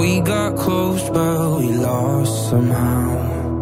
We 0.00 0.18
got 0.20 0.64
close, 0.64 1.06
but 1.12 1.60
we 1.60 1.76
lost 1.86 2.50
somehow. 2.50 3.59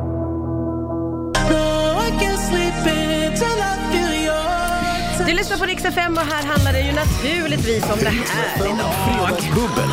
Du 5.26 5.34
lyssnar 5.34 5.58
på 5.58 5.64
Rix 5.64 5.84
FM 5.84 6.12
och 6.12 6.25
här 6.25 6.42
handlar 6.42 6.72
det 6.72 6.80
ju 6.80 6.92
naturligtvis 6.92 7.84
om 7.84 7.98
det 7.98 8.08
här 8.08 8.66
idag. 8.66 8.94
Fredagsbubbel 9.04 9.90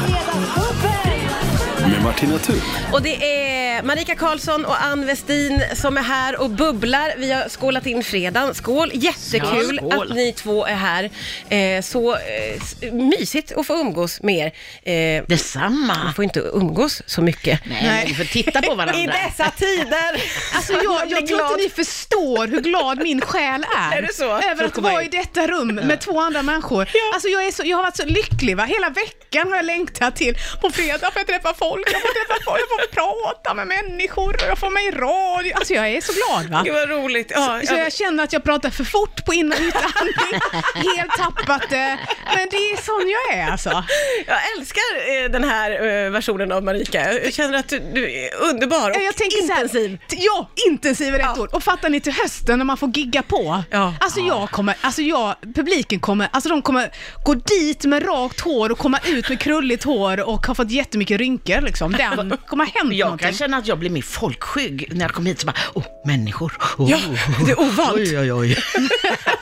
med 1.92 2.04
Martina 2.04 2.38
Thun. 2.40 2.62
Och 2.94 3.02
det 3.02 3.16
är 3.42 3.84
Marika 3.84 4.16
Karlsson 4.16 4.66
och 4.66 4.84
Ann 4.84 5.06
Westin 5.06 5.64
som 5.76 5.98
är 5.98 6.02
här 6.02 6.42
och 6.42 6.50
bubblar. 6.50 7.14
Vi 7.18 7.32
har 7.32 7.50
skålat 7.50 7.86
in 7.86 8.04
fredagen. 8.04 8.56
Skål! 8.56 8.92
Jättekul 8.94 9.80
Ja, 9.84 9.92
skål. 9.92 10.12
att 10.12 10.16
ni 10.16 10.32
två 10.34 10.66
är 10.66 10.76
här. 10.76 11.10
Eh, 11.50 11.82
så 11.82 12.14
eh, 12.16 12.94
mysigt 12.94 13.52
att 13.58 13.68
få 13.68 13.74
umgås 13.74 14.22
med 14.22 14.54
er. 14.84 15.18
Eh, 15.18 15.24
Detsamma. 15.28 15.98
man 16.04 16.14
får 16.14 16.24
inte 16.24 16.40
umgås 16.40 17.02
så 17.06 17.22
mycket. 17.22 17.60
Nej, 17.66 17.84
men 17.84 18.08
vi 18.08 18.14
får 18.14 18.24
titta 18.24 18.62
på 18.62 18.72
I 18.74 18.76
varandra. 18.76 19.14
dessa 19.28 19.50
tider! 19.58 20.22
Alltså 20.56 20.74
jag, 20.74 21.08
blir 21.08 21.18
jag 21.18 21.28
tror 21.28 21.42
inte 21.42 21.56
ni 21.64 21.70
förstår 21.70 22.48
hur 22.48 22.62
glad 22.62 22.98
min 23.04 23.22
själ 23.22 23.66
är. 23.78 23.98
Är 23.98 24.02
det 24.02 24.14
så? 24.14 24.26
Över 24.26 24.56
För 24.56 24.64
att 24.64 24.78
att 24.78 24.84
vara 24.84 25.04
i 25.04 25.08
detta 25.08 25.48
rum 25.48 25.76
med 25.76 26.00
två 26.02 26.20
andra 26.20 26.42
människor. 26.44 26.90
Alltså 27.14 27.28
jag, 27.30 27.46
är 27.48 27.52
så, 27.52 27.62
jag 27.66 27.78
har 27.78 27.84
varit 27.84 27.98
så 27.98 28.06
lycklig. 28.06 28.58
Va? 28.58 28.64
Hela 28.64 28.90
veckan 28.90 29.48
har 29.50 29.56
jag 29.56 29.66
längtat 29.66 30.16
till 30.16 30.38
på 30.62 30.70
fredag 30.70 31.00
får 31.12 31.12
jag 31.16 31.28
träffa 31.28 31.54
folk, 31.54 31.75
jag 31.86 32.02
får 32.02 32.14
träffa 32.14 32.44
folk, 32.46 32.62
jag 32.62 32.70
får 32.70 32.96
prata 32.96 33.54
med 33.54 33.68
människor 33.68 34.34
och 34.36 34.48
jag 34.50 34.58
får 34.58 34.70
mig 34.70 34.88
i 34.88 34.92
radio. 34.92 35.54
Alltså 35.56 35.74
jag 35.74 35.88
är 35.90 36.02
så 36.02 36.14
glad 36.14 36.50
va. 36.52 36.62
Gud 36.66 36.74
vad 36.74 36.90
roligt. 36.90 37.32
Ja, 37.36 37.60
Så 37.66 37.74
ja. 37.74 37.78
jag 37.80 37.94
känner 37.94 38.24
att 38.24 38.34
jag 38.34 38.44
pratar 38.44 38.70
för 38.70 38.84
fort 38.84 39.26
på 39.26 39.34
in 39.34 39.52
och 39.52 39.60
utandning, 39.62 40.40
helt 40.98 41.12
tappat 41.18 41.70
det. 41.70 41.98
Men 42.36 42.48
det 42.52 42.58
är 42.58 42.82
sån 42.82 43.10
jag 43.10 43.40
är 43.40 43.52
alltså. 43.52 43.84
Jag 44.28 44.38
älskar 44.58 44.82
eh, 45.24 45.32
den 45.32 45.44
här 45.44 45.72
eh, 46.06 46.12
versionen 46.12 46.52
av 46.52 46.64
Marika. 46.64 47.14
Jag 47.24 47.34
känner 47.34 47.58
att 47.60 47.70
du, 47.70 47.80
du 47.94 48.12
är 48.20 48.30
underbar 48.36 48.90
och 48.90 49.02
Jag 49.02 49.16
tänker 49.16 49.42
intensiv. 49.42 50.00
Så 50.10 50.16
här, 50.16 50.24
ja, 50.26 50.50
intensiv 50.68 51.08
är 51.16 51.18
rätt 51.20 51.26
Ja. 51.36 51.42
ord. 51.42 51.50
Och 51.54 51.64
fattar 51.64 51.90
ni 51.90 52.02
till 52.02 52.14
hösten 52.14 52.58
när 52.60 52.66
man 52.66 52.78
får 52.78 52.90
gigga 52.98 53.22
på? 53.22 53.64
Ja. 53.72 53.94
Alltså 54.00 54.20
jag 54.20 54.50
kommer, 54.52 54.76
alltså 54.82 55.02
jag, 55.02 55.36
publiken 55.56 56.00
kommer, 56.00 56.28
alltså 56.32 56.50
de 56.50 56.62
kommer 56.62 56.92
gå 57.24 57.34
dit 57.34 57.86
med 57.86 58.06
rakt 58.08 58.40
hår 58.42 58.72
och 58.72 58.78
komma 58.78 59.00
ut 59.08 59.30
med 59.30 59.40
krulligt 59.40 59.84
hår 59.84 60.20
och 60.30 60.46
har 60.48 60.56
fått 60.56 60.72
jättemycket 60.72 61.18
rynkor 61.20 61.65
liksom. 61.66 61.92
Den 61.92 62.38
kommer 62.48 62.66
ha 62.66 62.72
hänt 62.76 62.94
Jag 62.94 63.06
någonting. 63.06 63.26
kan 63.28 63.34
känna 63.34 63.46
känner 63.46 63.58
att 63.58 63.68
jag 63.68 63.80
blir 63.80 63.90
mer 63.90 64.02
folkskygg 64.02 64.88
när 64.92 65.02
jag 65.06 65.12
kommer 65.14 65.30
hit 65.30 65.40
så 65.40 65.46
bara, 65.48 65.56
åh, 65.74 65.84
människor. 66.06 66.54
Oh, 66.78 66.92
Ja, 66.92 67.00
det 67.46 67.52
är 67.52 67.60
ovant. 67.60 67.94
Oj, 67.96 68.20
oj, 68.20 68.34
oj. 68.34 68.58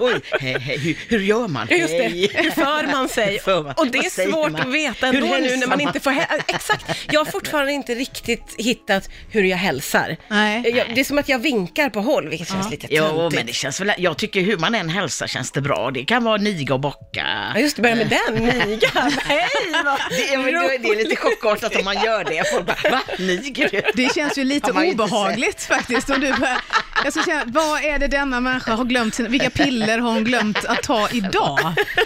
oj, 0.00 0.20
hej, 0.40 0.58
hej, 0.60 0.78
hur, 0.78 0.96
hur 1.08 1.18
gör 1.20 1.48
man? 1.48 1.66
Ja, 1.70 1.76
just 1.76 1.92
det. 1.98 2.08
Hur 2.42 2.50
för 2.50 2.86
man 2.92 3.08
sig? 3.18 3.38
För 3.38 3.62
man? 3.62 3.74
Och 3.76 3.86
det 3.86 3.98
är 3.98 4.30
svårt 4.30 4.50
man? 4.52 4.60
att 4.60 4.68
veta 4.68 5.06
Hur 5.06 5.14
ändå 5.24 5.36
nu 5.36 5.56
när 5.56 5.66
man 5.66 5.68
man? 5.68 5.80
inte 5.80 6.00
får 6.00 6.10
hä- 6.10 6.26
Exakt, 6.46 6.86
jag 7.10 7.20
har 7.20 7.24
fortfarande 7.32 7.72
inte 7.72 7.94
riktigt 7.94 8.54
hittat 8.58 9.08
hur 9.30 9.42
jag 9.44 9.56
hälsar. 9.56 10.16
Nej. 10.28 10.62
Jag, 10.76 10.94
det 10.94 11.00
är 11.00 11.04
som 11.04 11.18
att 11.18 11.28
jag 11.28 11.38
vinkar 11.38 11.90
på 11.90 12.00
håll, 12.00 12.28
vilket 12.28 12.48
känns 12.48 12.70
lite 12.70 12.86
Jo, 12.90 13.04
töntigt. 13.04 13.34
men 13.36 13.46
det 13.46 13.52
känns 13.52 13.80
väl, 13.80 13.92
jag 13.98 14.16
tycker 14.18 14.40
hur 14.40 14.56
man 14.58 14.74
än 14.74 14.88
hälsar 14.88 15.26
känns 15.26 15.50
det 15.50 15.60
bra. 15.60 15.90
Det 15.94 16.04
kan 16.04 16.24
vara 16.24 16.36
niga 16.36 16.74
och 16.74 16.80
bocka. 16.80 17.26
Ja, 17.54 17.60
just 17.60 17.76
det, 17.76 17.82
börja 17.82 17.96
med 17.96 18.08
den, 18.26 18.34
niga. 18.68 18.88
Hej, 19.24 19.48
vad 19.84 19.98
Det 20.10 20.34
är, 20.34 20.52
då 20.52 20.70
är 20.70 20.78
det 20.78 21.04
lite 21.04 21.16
chockartat 21.16 21.76
om 21.76 21.84
man 21.84 21.94
gör 22.04 22.24
det. 22.24 22.50
Folk 22.52 22.66
bara, 22.66 22.90
va? 22.90 23.00
Niger 23.18 23.68
du? 23.72 23.82
Det 24.02 24.14
känns 24.14 24.38
ju 24.38 24.44
lite 24.44 24.72
obehagligt 24.72 25.62
faktiskt. 25.64 26.10
Om 26.10 26.20
du 26.20 26.32
börjar, 26.32 26.58
jag 27.04 27.12
ska 27.12 27.22
känna, 27.22 27.42
vad 27.46 27.84
är 27.84 27.98
det 27.98 28.06
denna 28.06 28.40
människa 28.40 28.72
har 28.74 28.84
glömt? 28.84 29.14
Sina, 29.14 29.28
vilka 29.28 29.50
piller 29.50 29.87
har 29.98 30.12
hon 30.12 30.24
glömt 30.24 30.64
att 30.64 30.82
ta 30.82 31.08
idag? 31.10 31.58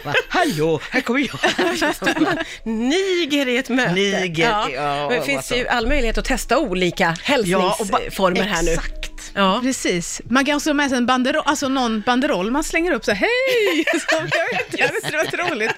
Va? 0.04 0.14
Hallå, 0.28 0.80
här 0.90 1.00
kommer 1.00 1.20
jag. 1.20 1.38
Niger 2.64 3.48
i 3.48 3.56
ett 3.56 3.68
möte. 3.68 3.92
Niger, 3.92 4.68
ja, 4.74 5.08
Men 5.10 5.20
det 5.20 5.26
finns 5.26 5.52
ju 5.52 5.68
all 5.68 5.88
möjlighet 5.88 6.18
att 6.18 6.24
testa 6.24 6.58
olika 6.58 7.16
hälsningsformer 7.22 8.42
här 8.42 8.62
nu. 8.62 8.72
Exakt. 8.72 9.12
Ja. 9.34 9.60
Precis. 9.62 10.20
Man 10.30 10.44
kan 10.44 10.56
också 10.56 10.70
ha 10.70 10.74
med 10.74 10.88
sig 10.88 10.98
en 10.98 11.06
banderoll, 11.06 11.42
alltså 11.46 11.68
någon 11.68 12.00
banderoll 12.00 12.50
man 12.50 12.64
slänger 12.64 12.92
upp 12.92 13.04
så 13.04 13.12
här, 13.12 13.18
hej! 13.18 13.84
Så, 14.00 14.16
jag 14.16 14.58
vet 14.58 14.72
inte, 14.74 14.90
det 14.94 15.06
skulle 15.06 15.42
vara 15.42 15.50
roligt. 15.50 15.72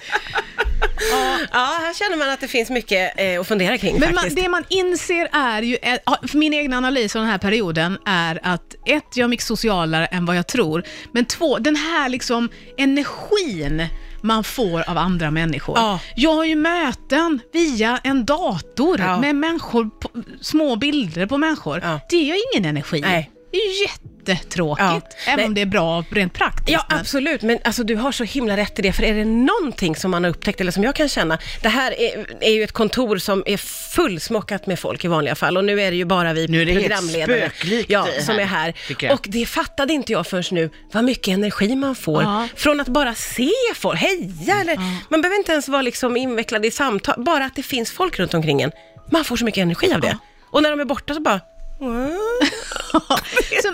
Ja, 1.52 1.78
här 1.80 1.94
känner 1.94 2.16
man 2.16 2.30
att 2.30 2.40
det 2.40 2.48
finns 2.48 2.70
mycket 2.70 3.20
eh, 3.20 3.40
att 3.40 3.46
fundera 3.48 3.78
kring 3.78 3.92
Men 4.00 4.08
man, 4.08 4.14
faktiskt. 4.14 4.36
det 4.36 4.48
man 4.48 4.64
inser 4.68 5.28
är 5.32 5.62
ju, 5.62 5.78
ja, 6.04 6.16
för 6.28 6.38
min 6.38 6.52
egen 6.52 6.72
analys 6.72 7.16
av 7.16 7.22
den 7.22 7.30
här 7.30 7.38
perioden 7.38 7.98
är 8.06 8.40
att 8.42 8.74
ett, 8.86 9.04
jag 9.16 9.24
är 9.24 9.28
mycket 9.28 9.46
socialare 9.46 10.06
än 10.06 10.26
vad 10.26 10.36
jag 10.36 10.46
tror, 10.48 10.84
men 11.12 11.24
två, 11.24 11.58
den 11.58 11.76
här 11.76 12.08
liksom 12.08 12.48
energin 12.78 13.86
man 14.22 14.44
får 14.44 14.90
av 14.90 14.98
andra 14.98 15.30
människor. 15.30 15.78
Ja. 15.78 16.00
Jag 16.16 16.32
har 16.34 16.44
ju 16.44 16.56
möten 16.56 17.40
via 17.52 18.00
en 18.04 18.24
dator 18.24 19.00
Ja. 19.00 19.18
med 19.20 19.34
människor, 19.34 19.84
på, 20.00 20.08
små 20.40 20.76
bilder 20.76 21.26
på 21.26 21.38
människor. 21.38 21.80
Ja. 21.84 22.00
Det 22.10 22.16
är 22.16 22.24
ju 22.24 22.40
ingen 22.54 22.68
energi. 22.70 23.00
Nej. 23.00 23.30
Det 23.54 23.58
är 23.58 23.68
ju 23.78 23.82
jättetråkigt, 23.86 24.80
Ja. 24.82 25.00
även 25.26 25.36
Nej. 25.36 25.46
om 25.46 25.54
det 25.54 25.60
är 25.60 25.66
bra 25.66 26.04
rent 26.10 26.32
praktiskt. 26.34 26.70
Ja, 26.70 26.86
men- 26.88 26.98
absolut. 26.98 27.42
Men 27.42 27.58
alltså, 27.64 27.84
du 27.84 27.94
har 27.96 28.12
så 28.12 28.24
himla 28.24 28.56
rätt 28.56 28.78
i 28.78 28.82
det. 28.82 28.92
För 28.92 29.02
är 29.02 29.14
det 29.14 29.24
någonting 29.24 29.96
som 29.96 30.10
man 30.10 30.24
har 30.24 30.30
upptäckt, 30.30 30.60
eller 30.60 30.72
som 30.72 30.84
jag 30.84 30.94
kan 30.94 31.08
känna, 31.08 31.38
det 31.62 31.68
här 31.68 32.00
är, 32.00 32.26
är 32.40 32.50
ju 32.50 32.62
ett 32.64 32.72
kontor 32.72 33.18
som 33.18 33.42
är 33.46 33.56
fullsmockat 33.56 34.66
med 34.66 34.78
folk 34.78 35.04
i 35.04 35.08
vanliga 35.08 35.34
fall. 35.34 35.56
Och 35.56 35.64
nu 35.64 35.80
är 35.80 35.90
det 35.90 35.96
ju 35.96 36.04
bara 36.04 36.32
vi 36.32 36.46
Nu 36.48 36.62
är 36.62 36.66
det 36.66 36.72
helt 36.72 36.84
programledare 36.86 37.50
spöklikt 37.50 37.90
ja, 37.90 38.06
som 38.20 38.34
här, 38.34 38.40
är 38.40 38.44
här. 38.46 38.74
jag. 39.00 39.12
Och 39.12 39.26
det 39.30 39.46
fattade 39.46 39.92
inte 39.92 40.12
jag 40.12 40.26
förrän 40.26 40.44
nu, 40.50 40.70
vad 40.92 41.04
mycket 41.04 41.28
energi 41.34 41.76
man 41.76 41.94
får 41.94 42.22
Ja. 42.22 42.48
från 42.56 42.80
att 42.80 42.88
bara 42.88 43.14
se 43.14 43.50
folk, 43.74 44.00
heja, 44.00 44.60
eller 44.60 44.76
man 45.10 45.20
behöver 45.22 45.36
inte 45.38 45.52
ens 45.52 45.68
vara 45.68 45.82
liksom 45.82 46.16
invecklad 46.16 46.66
i 46.66 46.70
samtal, 46.70 47.14
bara 47.24 47.44
att 47.44 47.56
det 47.56 47.62
finns 47.62 47.90
folk 47.92 48.18
runt 48.18 48.34
omkring 48.34 48.62
en. 48.62 48.70
Man 49.10 49.24
får 49.24 49.36
så 49.36 49.44
mycket 49.44 49.62
energi 49.62 49.92
av 49.94 50.00
det. 50.00 50.18
Och 50.50 50.62
när 50.62 50.70
de 50.70 50.80
är 50.80 50.84
borta 50.84 51.14
så 51.14 51.20
bara, 51.20 51.40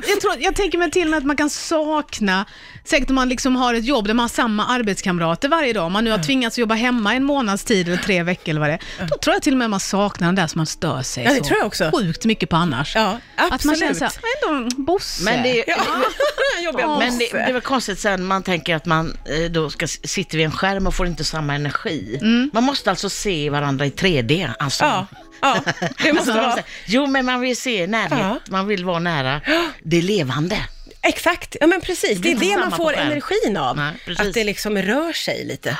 jag, 0.09 0.21
tror, 0.21 0.35
jag 0.39 0.57
tänker 0.57 0.79
mig 0.79 0.91
till 0.91 1.03
och 1.05 1.11
med 1.11 1.19
att 1.19 1.25
man 1.25 1.37
kan 1.37 1.51
sakna, 1.51 2.45
säkert 2.85 3.09
om 3.11 3.15
man 3.15 3.29
liksom 3.29 3.57
har 3.57 3.75
ett 3.75 3.85
jobb 3.85 4.07
där 4.07 4.15
man 4.15 4.23
har 4.25 4.29
samma 4.29 4.67
arbetskamrater 4.67 5.49
varje 5.49 5.73
dag, 5.73 5.87
om 5.87 5.93
man 5.93 6.05
nu 6.05 6.11
har 6.11 6.19
tvingats 6.19 6.59
jobba 6.59 6.75
hemma 6.75 7.15
en 7.15 7.25
månads 7.25 7.65
tid 7.65 7.89
eller 7.89 7.97
tre 7.97 8.23
veckor 8.23 8.49
eller 8.51 8.61
vad 8.61 8.69
det 8.71 8.73
är, 9.01 9.07
då 9.07 9.17
tror 9.19 9.35
jag 9.35 9.43
till 9.43 9.53
och 9.55 9.59
med 9.59 9.71
man 9.71 9.81
saknar 9.81 10.29
den 10.29 10.35
där 10.35 10.47
som 10.47 10.59
man 10.59 10.67
stör 10.67 11.03
sig 11.03 11.25
Ja, 11.25 11.31
det 11.31 11.37
så 11.37 11.45
tror 11.45 11.59
jag 11.59 11.67
också. 11.67 11.91
sjukt 11.95 12.25
mycket 12.25 12.49
på 12.51 12.57
annars. 12.57 12.95
ja, 12.97 13.19
absolut. 13.37 13.53
Att 13.55 13.65
man 13.65 13.77
känner 13.77 13.95
såhär, 13.95 14.13
ändå 14.59 14.77
Bosse. 14.77 15.25
Men 15.25 15.43
det, 15.43 15.65
Ja, 15.67 15.77
Ja. 16.79 16.99
Men 16.99 17.19
det, 17.19 17.33
det 17.47 17.53
var 17.53 17.61
konstigt 17.61 17.99
sen 17.99 18.25
man 18.27 18.43
tänker 18.43 18.77
att 18.77 18.87
man 18.87 19.17
eh, 19.25 19.51
då 19.51 19.71
ska 19.71 19.85
s- 19.85 20.11
sitta 20.11 20.37
vid 20.37 20.47
en 20.47 20.53
skärm 20.53 20.87
och 20.87 20.95
får 20.95 21.07
inte 21.07 21.25
samma 21.25 21.55
energi. 21.55 22.19
Man 22.53 22.65
måste 22.65 22.91
alltså 22.91 23.11
se 23.11 23.51
varandra 23.51 23.87
i 23.87 23.91
3D. 23.91 24.51
Alltså. 24.59 24.85
Ja, 24.85 25.07
ja, 25.43 25.61
det 26.03 26.13
måste 26.13 26.33
Alltså, 26.33 26.33
vara. 26.33 26.63
Jo, 26.87 27.07
men 27.07 27.25
man 27.27 27.41
vill 27.41 27.57
se 27.57 27.87
närhet, 27.87 28.19
Ja. 28.19 28.39
man 28.51 28.67
vill 28.67 28.85
vara 28.85 28.99
nära 28.99 29.41
det 29.83 30.03
levande. 30.03 30.57
Exakt, 31.03 31.57
ja 31.61 31.67
men 31.67 31.81
precis. 31.81 32.19
Det 32.19 32.31
är 32.33 32.37
det 32.37 32.57
man 32.59 32.73
får 32.73 32.93
energin 32.95 33.57
av. 33.57 33.77
Nej, 33.77 33.93
att 34.19 34.35
det 34.35 34.45
liksom 34.45 34.79
rör 34.79 35.13
sig 35.13 35.45
lite. 35.45 35.77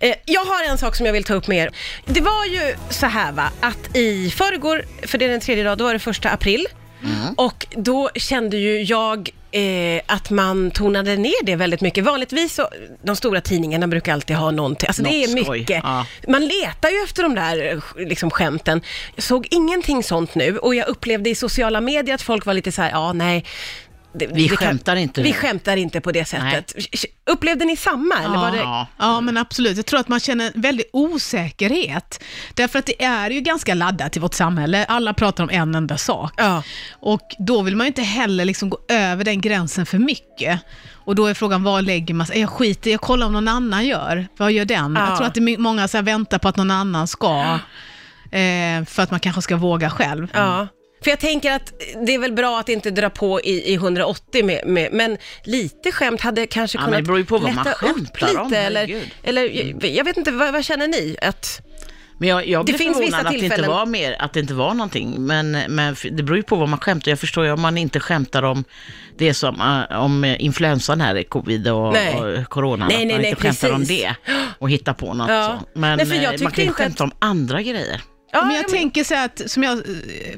Eh, 0.00 0.14
jag 0.24 0.44
har 0.44 0.64
en 0.64 0.78
sak 0.78 0.96
som 0.96 1.06
jag 1.06 1.12
vill 1.12 1.24
ta 1.24 1.34
upp 1.34 1.46
med 1.46 1.58
er. 1.58 1.70
Det 2.06 2.20
var 2.20 2.44
ju 2.44 2.74
så 2.90 3.06
här 3.06 3.32
va, 3.32 3.50
att 3.60 3.96
i 3.96 4.30
förrgår, 4.30 4.84
för 5.06 5.18
det 5.18 5.24
är 5.24 5.28
den 5.28 5.40
tredje 5.40 5.64
dag, 5.64 5.78
då 5.78 5.84
var 5.84 5.92
det 5.92 5.98
första 5.98 6.30
april. 6.30 6.66
Mm. 7.04 7.34
Och 7.34 7.66
då 7.76 8.10
kände 8.14 8.56
ju 8.56 8.82
jag 8.82 9.30
eh, 9.56 10.02
att 10.06 10.30
man 10.30 10.70
tonade 10.70 11.16
ner 11.16 11.44
det 11.44 11.56
väldigt 11.56 11.80
mycket. 11.80 12.04
Vanligtvis 12.04 12.54
så, 12.54 12.68
de 13.02 13.16
stora 13.16 13.40
tidningarna 13.40 13.86
brukar 13.86 14.12
alltid 14.12 14.36
ha 14.36 14.50
någonting, 14.50 14.86
alltså 14.88 15.02
det 15.02 15.24
är 15.24 15.28
Något 15.36 15.44
skoj, 15.44 15.58
mycket. 15.58 15.80
ja. 15.84 16.06
Man 16.28 16.46
letar 16.46 16.88
ju 16.90 16.96
efter 17.04 17.22
de 17.22 17.34
där 17.34 17.72
eh, 17.72 18.06
liksom, 18.08 18.30
skämten. 18.30 18.80
Jag 19.14 19.24
såg 19.24 19.46
ingenting 19.50 20.02
sånt 20.02 20.34
nu 20.34 20.58
och 20.58 20.74
jag 20.74 20.88
upplevde 20.88 21.30
i 21.30 21.34
sociala 21.34 21.80
medier 21.80 22.14
att 22.14 22.22
folk 22.22 22.46
var 22.46 22.54
lite 22.54 22.72
så 22.72 22.82
här, 22.82 22.90
ja 22.90 23.12
nej, 23.12 23.44
det, 24.12 24.26
Vi 24.26 24.48
det 24.48 24.56
skämtar 24.56 24.96
inte 24.96 25.22
Vi 25.22 25.32
skämtar 25.32 25.76
inte 25.76 26.00
på 26.00 26.12
det 26.12 26.24
sättet. 26.24 26.74
Upplevde 27.30 27.64
ni 27.64 27.76
samma? 27.76 28.14
Eller 28.24 28.36
var 28.36 28.50
det... 28.50 28.58
Ja. 28.58 28.86
Ja, 28.98 29.20
men 29.20 29.36
absolut. 29.36 29.76
Jag 29.76 29.86
tror 29.86 30.00
att 30.00 30.08
man 30.08 30.20
känner 30.20 30.52
en 30.54 30.60
väldig 30.60 30.86
osäkerhet. 30.92 32.22
Därför 32.54 32.78
att 32.78 32.86
det 32.86 33.04
är 33.04 33.30
ju 33.30 33.40
ganska 33.40 33.74
laddat 33.74 34.16
i 34.16 34.20
vårt 34.20 34.34
samhälle. 34.34 34.84
Alla 34.84 35.14
pratar 35.14 35.44
om 35.44 35.50
en 35.50 35.74
enda 35.74 35.96
sak. 35.96 36.32
Ja. 36.36 36.62
Och 36.92 37.20
då 37.38 37.62
vill 37.62 37.76
man 37.76 37.84
ju 37.84 37.88
inte 37.88 38.02
heller 38.02 38.44
liksom 38.44 38.70
gå 38.70 38.78
över 38.88 39.24
den 39.24 39.40
gränsen 39.40 39.86
för 39.86 39.98
mycket. 39.98 40.60
Och 40.92 41.14
då 41.14 41.26
är 41.26 41.34
frågan, 41.34 41.62
var 41.62 41.82
lägger 41.82 42.14
man 42.14 42.26
sig? 42.26 42.40
Jag 42.40 42.50
skiter 42.50 42.90
jag 42.90 43.00
kollar 43.00 43.26
om 43.26 43.32
någon 43.32 43.48
annan 43.48 43.86
gör. 43.86 44.28
Vad 44.36 44.52
gör 44.52 44.64
den? 44.64 44.94
Ja. 44.94 45.08
Jag 45.08 45.16
tror 45.16 45.26
att 45.26 45.34
det 45.34 45.40
är 45.40 45.58
många 45.58 45.88
så 45.88 46.02
väntar 46.02 46.38
på 46.38 46.48
att 46.48 46.56
någon 46.56 46.70
annan 46.70 47.08
ska, 47.08 47.58
eh, 48.30 48.84
för 48.84 49.02
att 49.02 49.10
man 49.10 49.20
kanske 49.20 49.42
ska 49.42 49.56
våga 49.56 49.90
själv. 49.90 50.28
Ja. 50.34 50.68
För 51.06 51.10
jag 51.10 51.20
tänker 51.20 51.52
att 51.52 51.72
det 52.06 52.14
är 52.14 52.18
väl 52.18 52.32
bra 52.32 52.60
att 52.60 52.68
inte 52.68 52.90
dra 52.90 53.10
på 53.10 53.40
i, 53.40 53.72
i 53.72 53.74
180 53.74 54.44
med, 54.44 54.66
med, 54.66 54.92
men 54.92 55.18
lite 55.44 55.92
skämt 55.92 56.20
hade 56.20 56.46
kanske 56.46 56.78
Ja, 56.78 56.80
kunnat 56.84 56.90
men 56.90 57.02
det 57.02 57.06
beror 57.06 57.18
ju 57.18 57.24
på 57.24 57.38
vad 57.38 57.54
man 57.54 57.64
skämtar 57.64 58.26
lite, 58.28 58.40
om, 58.40 58.52
eller, 58.52 59.02
eller 59.22 59.42
jag, 59.42 59.84
jag 59.84 60.04
vet 60.04 60.16
inte, 60.16 60.30
vad, 60.30 60.52
vad 60.52 60.64
känner 60.64 60.88
ni? 60.88 61.16
Att, 61.22 61.60
Men 62.18 62.28
jag, 62.28 62.48
jag 62.48 62.66
Det 62.66 62.72
blev 62.72 62.92
förvånad 62.92 63.26
att 63.26 63.32
det, 63.32 63.38
inte 63.38 63.68
var 63.68 63.86
mer, 63.86 64.16
att 64.22 64.32
det 64.32 64.40
inte 64.40 64.54
var 64.54 64.74
någonting. 64.74 65.26
Men, 65.26 65.50
men 65.50 65.96
det 66.12 66.22
beror 66.22 66.36
ju 66.36 66.42
på 66.42 66.56
vad 66.56 66.68
man 66.68 66.78
skämtar. 66.80 67.10
Jag 67.10 67.18
förstår 67.18 67.44
ju 67.44 67.52
om 67.52 67.60
man 67.60 67.78
inte 67.78 68.00
skämtar 68.00 68.42
om 68.42 68.64
det 69.18 69.34
som 69.34 69.86
eh, 69.90 70.00
om 70.02 70.24
influensan 70.24 71.00
här, 71.00 71.22
covid 71.22 71.68
och, 71.68 71.92
Nej. 71.92 72.14
och 72.14 72.48
corona. 72.48 72.86
Nej, 72.86 72.96
att 72.96 73.06
nej, 73.06 73.14
man 73.14 73.20
nej, 73.22 73.30
inte 73.30 73.42
skämtar 73.42 73.72
om 73.72 73.80
precis. 73.80 74.02
det 74.02 74.14
och 74.58 74.70
hittar 74.70 74.92
på 74.92 75.14
något. 75.14 75.30
Ja. 75.30 75.58
Så. 75.60 75.78
Men 75.78 75.98
Nej, 76.08 76.24
eh, 76.24 76.42
man 76.42 76.52
kan 76.52 76.64
ju 76.64 76.72
skämta 76.72 77.04
att- 77.04 77.12
om 77.12 77.16
andra 77.18 77.62
grejer. 77.62 78.00
Ja, 78.36 78.44
men 78.44 78.56
jag 78.56 78.64
ja, 78.64 78.68
tänker 78.68 79.04
så 79.04 79.14
att, 79.14 79.42
som 79.50 79.62
jag, 79.62 79.82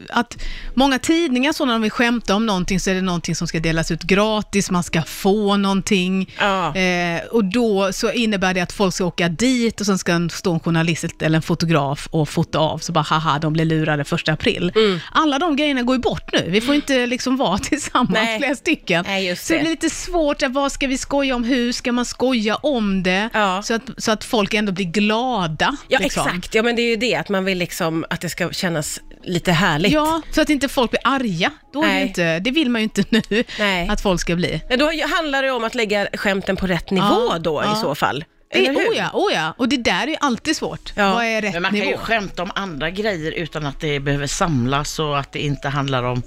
att 0.08 0.36
många 0.74 0.98
tidningar 0.98 1.52
så 1.52 1.64
när 1.64 1.72
de 1.72 1.82
vill 1.82 1.90
skämta 1.90 2.34
om 2.34 2.46
någonting 2.46 2.80
så 2.80 2.90
är 2.90 2.94
det 2.94 3.02
någonting 3.02 3.34
som 3.34 3.48
ska 3.48 3.60
delas 3.60 3.90
ut 3.90 4.02
gratis, 4.02 4.70
man 4.70 4.82
ska 4.82 5.02
få 5.02 5.56
någonting. 5.56 6.34
Ja. 6.38 6.76
Eh, 6.76 7.24
och 7.30 7.44
då 7.44 7.92
så 7.92 8.12
innebär 8.12 8.54
det 8.54 8.60
att 8.60 8.72
folk 8.72 8.94
ska 8.94 9.04
åka 9.04 9.28
dit 9.28 9.80
och 9.80 9.86
sen 9.86 9.98
ska 9.98 10.12
en 10.12 10.30
stå 10.30 10.52
en 10.52 10.60
journalist 10.60 11.22
eller 11.22 11.36
en 11.36 11.42
fotograf 11.42 12.08
och 12.10 12.28
fota 12.28 12.58
av, 12.58 12.78
så 12.78 12.92
bara 12.92 13.00
haha, 13.00 13.38
de 13.38 13.52
blir 13.52 13.64
lurade 13.64 14.04
första 14.04 14.32
april. 14.32 14.72
Mm. 14.74 15.00
Alla 15.12 15.38
de 15.38 15.56
grejerna 15.56 15.82
går 15.82 15.96
ju 15.96 16.02
bort 16.02 16.32
nu. 16.32 16.44
Vi 16.50 16.60
får 16.60 16.74
inte 16.74 17.06
liksom 17.06 17.36
vara 17.36 17.58
tillsammans 17.68 18.10
Nej. 18.12 18.38
flera 18.38 18.54
stycken. 18.54 19.04
Nej, 19.08 19.26
just 19.26 19.46
så 19.46 19.52
det 19.52 19.58
det. 19.58 19.62
blir 19.62 19.70
lite 19.70 19.90
svårt, 19.90 20.42
att 20.42 20.52
vad 20.52 20.72
ska 20.72 20.86
vi 20.86 20.98
skoja 20.98 21.36
om, 21.36 21.44
hur 21.44 21.72
ska 21.72 21.92
man 21.92 22.04
skoja 22.04 22.56
om 22.56 23.02
det? 23.02 23.28
Ja. 23.32 23.62
Så, 23.62 23.74
att, 23.74 23.82
så 23.96 24.12
att 24.12 24.24
folk 24.24 24.54
ändå 24.54 24.72
blir 24.72 24.84
glada. 24.84 25.76
ja 25.88 25.98
liksom. 25.98 26.26
exakt. 26.26 26.54
Ja, 26.54 26.62
men 26.62 26.76
det 26.76 26.82
är 26.82 26.90
ju 26.90 26.96
det, 26.96 27.14
att 27.14 27.28
man 27.28 27.44
vill 27.44 27.58
liksom 27.58 27.87
att 28.10 28.20
det 28.20 28.28
ska 28.28 28.50
kännas 28.50 29.00
lite 29.24 29.52
härligt. 29.52 29.92
Ja, 29.92 30.22
så 30.30 30.40
att 30.40 30.50
inte 30.50 30.68
folk 30.68 30.90
blir 30.90 31.00
arga. 31.04 31.50
Då 31.72 31.82
är 31.82 31.94
det, 31.94 32.00
inte, 32.02 32.38
det 32.38 32.50
vill 32.50 32.70
man 32.70 32.80
ju 32.80 32.84
inte 32.84 33.04
nu, 33.30 33.44
Nej. 33.58 33.88
att 33.88 34.00
folk 34.00 34.20
ska 34.20 34.36
bli. 34.36 34.62
Då 34.78 34.90
handlar 35.16 35.42
det 35.42 35.50
om 35.50 35.64
att 35.64 35.74
lägga 35.74 36.08
skämten 36.14 36.56
på 36.56 36.66
rätt 36.66 36.90
nivå 36.90 37.28
Ja, 37.30 37.38
då 37.38 37.62
i 37.62 37.66
ja. 37.66 37.74
så 37.74 37.94
fall. 37.94 38.24
Det 38.52 38.70
oh 38.70 38.96
ja, 38.96 39.10
oh 39.12 39.32
ja, 39.34 39.54
och 39.58 39.68
det 39.68 39.76
där 39.76 40.02
är 40.02 40.06
ju 40.06 40.16
alltid 40.20 40.56
svårt. 40.56 40.92
Ja. 40.94 41.14
Vad 41.14 41.24
är 41.24 41.42
rätt 41.42 41.52
Men 41.52 41.62
man 41.62 41.70
kan 41.70 41.80
nivå? 41.80 41.90
ju 41.90 41.96
skämta 41.96 42.42
om 42.42 42.50
andra 42.54 42.90
grejer 42.90 43.32
utan 43.32 43.66
att 43.66 43.80
det 43.80 44.00
behöver 44.00 44.26
samlas 44.26 44.98
och 44.98 45.18
att 45.18 45.32
det 45.32 45.38
inte 45.38 45.68
handlar 45.68 46.02
om 46.02 46.22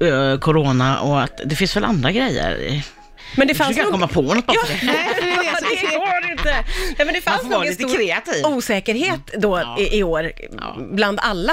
eh, 0.00 0.38
corona 0.38 1.00
och 1.00 1.22
att 1.22 1.40
det 1.44 1.56
finns 1.56 1.76
väl 1.76 1.84
andra 1.84 2.12
grejer. 2.12 2.82
Men 3.36 3.48
det 3.48 3.54
fanns 3.54 3.76
kan 3.76 3.84
nog... 3.84 3.92
komma 3.92 4.08
på 4.08 4.22
något 4.22 4.46
bara 4.46 4.54
Ja, 4.54 4.64
för 4.66 4.86
det. 4.86 4.92
Nej, 4.92 5.08
för 5.14 5.70
det 5.70 5.76
är 5.76 5.89
det 5.89 5.89
inte. 6.40 6.64
Nej, 6.98 7.06
men 7.06 7.14
det 7.14 7.20
fanns 7.20 7.42
nog 7.42 7.66
en 7.66 7.74
stor 7.74 7.96
kreativ. 7.96 8.44
osäkerhet 8.46 9.20
då 9.38 9.76
i, 9.78 9.98
i 9.98 10.02
år, 10.02 10.32
bland 10.92 11.18
alla, 11.22 11.52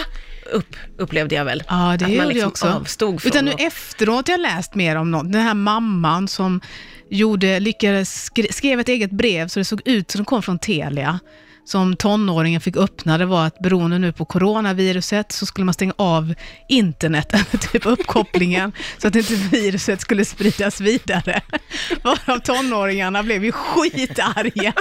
upp, 0.51 0.75
upplevde 0.97 1.35
jag 1.35 1.45
väl. 1.45 1.63
Ja, 1.67 1.95
det 1.99 2.05
att 2.05 2.11
man 2.11 2.11
gjorde 2.11 2.25
liksom 2.27 2.39
jag 2.41 2.47
också. 2.49 2.67
avstod 2.67 3.21
från 3.21 3.29
Utan 3.31 3.45
nu 3.45 3.51
att- 3.51 3.61
efteråt 3.61 4.27
har 4.27 4.33
jag 4.33 4.41
läst 4.41 4.75
mer 4.75 4.95
om 4.95 5.11
något. 5.11 5.31
Den 5.31 5.41
här 5.41 5.53
mamman 5.53 6.27
som 6.27 6.61
gjorde, 7.09 7.59
lyckades, 7.59 8.29
skre- 8.31 8.51
skrev 8.53 8.79
ett 8.79 8.89
eget 8.89 9.11
brev 9.11 9.47
så 9.47 9.59
det 9.59 9.65
såg 9.65 9.81
ut 9.85 10.11
som 10.11 10.21
det 10.21 10.25
kom 10.25 10.41
från 10.41 10.59
Telia. 10.59 11.19
Som 11.67 11.95
tonåringen 11.95 12.61
fick 12.61 12.77
öppna, 12.77 13.17
det 13.17 13.25
var 13.25 13.45
att 13.45 13.59
beroende 13.59 13.99
nu 13.99 14.11
på 14.11 14.25
coronaviruset 14.25 15.31
så 15.31 15.45
skulle 15.45 15.65
man 15.65 15.73
stänga 15.73 15.93
av 15.97 16.33
internet, 16.67 17.33
typ 17.71 17.85
uppkopplingen, 17.85 18.71
så 18.97 19.07
att 19.07 19.15
inte 19.15 19.33
viruset 19.35 20.01
skulle 20.01 20.25
spridas 20.25 20.81
vidare. 20.81 21.41
Varav 22.03 22.39
tonåringarna 22.39 23.23
blev 23.23 23.45
ju 23.45 23.51
skitarga. 23.51 24.73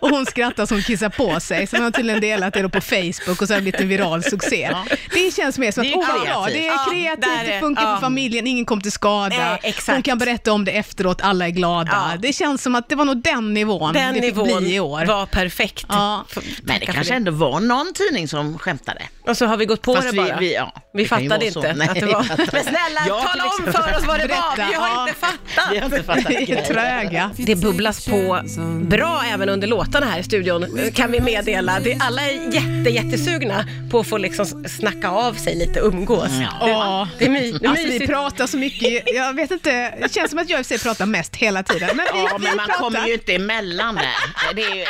Och 0.00 0.08
hon 0.10 0.26
skrattade 0.26 0.66
som 0.66 0.82
kissar 0.82 1.08
på 1.08 1.40
sig. 1.40 1.66
Så 1.66 1.76
hon 1.76 1.84
har 1.84 1.90
tydligen 1.90 2.20
delat 2.20 2.54
det 2.54 2.62
då 2.62 2.68
på 2.68 2.80
Facebook 2.80 3.42
och 3.42 3.48
så 3.48 3.54
har 3.54 3.56
det 3.56 3.62
blivit 3.62 3.80
en 3.80 3.88
viral 3.88 4.22
succé. 4.22 4.76
Det 5.14 5.34
känns 5.34 5.58
mer 5.58 5.72
som 5.72 5.82
att, 5.82 5.94
åh 5.94 6.08
vad 6.08 6.20
bra, 6.26 6.46
det 6.46 6.68
är 6.68 6.72
Ja, 6.72 6.86
kreativt, 6.90 7.22
där 7.22 7.52
det 7.52 7.60
funkar 7.60 7.82
ja. 7.82 7.94
för 7.96 8.00
familjen, 8.00 8.46
ingen 8.46 8.64
kom 8.64 8.80
till 8.80 8.92
skada. 8.92 9.58
Exakt. 9.62 9.96
Hon 9.96 10.02
kan 10.02 10.18
berätta 10.18 10.52
om 10.52 10.64
det 10.64 10.72
efteråt, 10.72 11.20
alla 11.20 11.46
är 11.46 11.50
glada. 11.50 11.90
Ja. 11.92 12.18
Det 12.18 12.32
känns 12.32 12.62
som 12.62 12.74
att 12.74 12.88
det 12.88 12.94
var 12.94 13.04
nog 13.04 13.22
den 13.22 13.54
nivån 13.54 13.92
Den 13.92 14.14
det 14.14 14.20
fick 14.20 14.36
nivån 14.36 14.62
bli 14.62 14.74
i 14.74 14.80
år. 14.80 15.06
var 15.06 15.26
perfekt. 15.26 15.86
Ja. 16.34 16.42
Men 16.62 16.80
det 16.80 16.86
kanske 16.86 17.14
ändå 17.14 17.32
var 17.32 17.60
någon 17.60 17.92
tidning 17.94 18.28
som 18.28 18.58
skämtade. 18.58 19.02
Och 19.26 19.36
så 19.36 19.46
har 19.46 19.56
vi 19.56 19.64
gått 19.66 19.82
på 19.82 19.94
Fast 19.94 20.06
det 20.10 20.12
vi- 20.22 20.28
bara. 20.28 20.36
vi- 20.40 20.54
ja, 20.54 20.74
vi 20.94 21.06
fattade 21.06 21.28
vara 21.28 21.40
så. 21.40 21.46
inte 21.58 21.74
Nej, 21.74 21.88
att 21.88 21.94
det 21.94 22.06
var... 22.06 22.26
Men 22.52 22.62
snälla, 22.62 23.00
Jag 23.08 23.22
tala 23.22 23.44
om 23.44 23.50
exempel. 23.50 23.72
för 23.72 23.98
oss 23.98 24.04
vad 24.06 24.20
det 24.20 24.26
var. 24.26 24.56
Vi 24.56 24.74
har 24.74 25.08
inte 25.08 25.20
fattat. 25.20 25.72
Vi 25.72 25.78
har 25.78 25.84
inte 25.84 26.02
fattat 26.02 26.26
Vi 26.30 26.52
är 26.52 26.64
tröga. 26.64 27.30
Det 27.36 27.54
bubblas 27.56 28.06
på 28.06 28.40
bra 28.82 29.22
även 29.32 29.48
under 29.48 29.68
låtarna 29.68 30.06
här 30.06 30.18
i 30.18 30.22
studion, 30.22 30.78
kan 30.94 31.12
vi 31.12 31.20
meddela. 31.20 31.80
Det, 31.80 31.98
alla 32.00 32.22
är 32.22 32.54
jätte, 32.54 32.90
jättesugna 32.90 33.64
på 33.90 34.00
att 34.00 34.06
få 34.08 34.18
liksom 34.18 34.64
snacka 34.68 35.08
av 35.10 35.34
sig 35.34 35.54
lite, 35.54 35.80
umgås. 35.80 36.28
Ja. 36.60 37.08
Det 37.18 37.24
är, 37.24 37.30
my, 37.30 37.52
det 37.52 37.66
är 37.66 37.70
Alltså 37.70 37.86
vi 37.86 38.06
pratar 38.06 38.46
så 38.46 38.56
mycket, 38.56 39.02
jag 39.14 39.34
vet 39.34 39.50
inte, 39.50 39.70
det 40.02 40.14
känns 40.14 40.30
som 40.30 40.38
att 40.38 40.48
jag 40.50 40.58
i 40.58 40.62
och 40.62 40.66
för 40.66 40.74
sig 40.78 40.78
pratar 40.84 41.06
mest 41.06 41.36
hela 41.36 41.62
tiden. 41.62 41.90
Men 41.96 42.06
vi, 42.14 42.18
Ja, 42.22 42.36
vi 42.38 42.44
men 42.44 42.56
man 42.56 42.66
pratar. 42.66 42.80
kommer 42.82 43.06
ju 43.06 43.12
inte 43.14 43.34
emellan 43.34 43.94
där. 43.94 44.54
Det 44.54 44.62
är 44.62 44.74
ju 44.76 44.84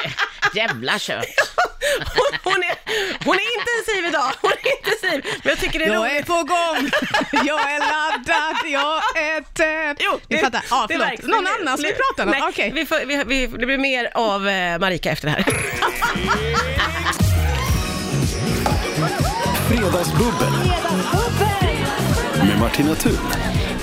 jävla 0.54 0.98
kött. 0.98 1.26
Hon, 2.14 2.52
hon, 2.52 2.62
är, 2.62 2.74
hon 3.24 3.34
är 3.34 3.58
intensiv 3.58 4.06
idag, 4.08 4.32
hon 4.40 4.50
är 4.52 4.76
intensiv. 4.78 5.30
Men 5.42 5.50
jag 5.50 5.58
tycker 5.58 5.78
det 5.78 5.84
är 5.84 5.88
Jag 5.92 6.06
är 6.10 6.14
roligt. 6.14 6.26
på 6.26 6.32
gång, 6.34 6.90
jag 7.46 7.72
är 7.72 7.78
laddad, 7.78 8.56
jag 8.66 8.96
är 9.22 9.40
tänd. 9.54 9.98
Jo, 10.00 10.20
vi 10.28 10.38
fattar. 10.38 10.64
Ja, 10.70 10.84
det 10.88 10.94
förlåt. 10.94 11.08
märks. 11.08 11.22
Någon 11.24 11.44
Det- 11.44 11.50
annan 11.60 11.76
som 11.78 11.82
vi 11.84 11.90
det- 11.90 11.96
pratar 11.96 12.24
om? 12.24 12.30
Nej, 12.30 12.42
Okej. 12.48 12.72
vi 12.74 12.86
får, 12.86 13.06
vi, 13.06 13.24
vi, 13.26 13.46
det 13.46 13.66
blir 13.66 13.78
mer 13.78 14.10
av 14.14 14.48
eh, 14.48 14.78
Marika 14.78 15.10
efter 15.12 15.26
det 15.28 15.32
här. 15.32 15.44
Fredagsbubbel 19.68 20.52
med 22.48 22.58
Martina 22.60 22.94
Thun. 22.94 23.18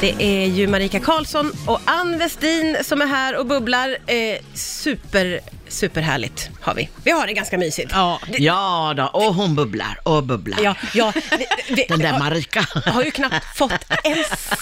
Det 0.01 0.15
är 0.19 0.45
ju 0.45 0.67
Marika 0.67 0.99
Karlsson 0.99 1.51
och 1.67 1.79
Ann 1.85 2.17
Westin 2.17 2.77
som 2.83 3.01
är 3.01 3.05
här 3.05 3.37
och 3.37 3.45
bubblar. 3.45 3.97
Eh, 4.07 4.37
super, 4.53 5.39
superhärligt 5.67 6.49
har 6.61 6.73
vi. 6.73 6.89
Vi 7.03 7.11
har 7.11 7.27
det 7.27 7.33
ganska 7.33 7.57
mysigt. 7.57 7.91
Ja. 7.93 8.19
Ja 8.37 8.93
då, 8.97 9.03
och 9.03 9.35
hon 9.35 9.55
bubblar 9.55 9.99
och 10.03 10.23
bubblar. 10.23 10.59
Ja, 10.63 10.75
ja, 10.93 11.13
vi, 11.15 11.45
vi, 11.75 11.85
Den 11.89 11.99
där 11.99 12.19
Marika. 12.19 12.67
Jag 12.85 12.91
har 12.91 13.03
ju 13.03 13.11
knappt 13.11 13.57
fått 13.57 13.71
en 14.03 14.15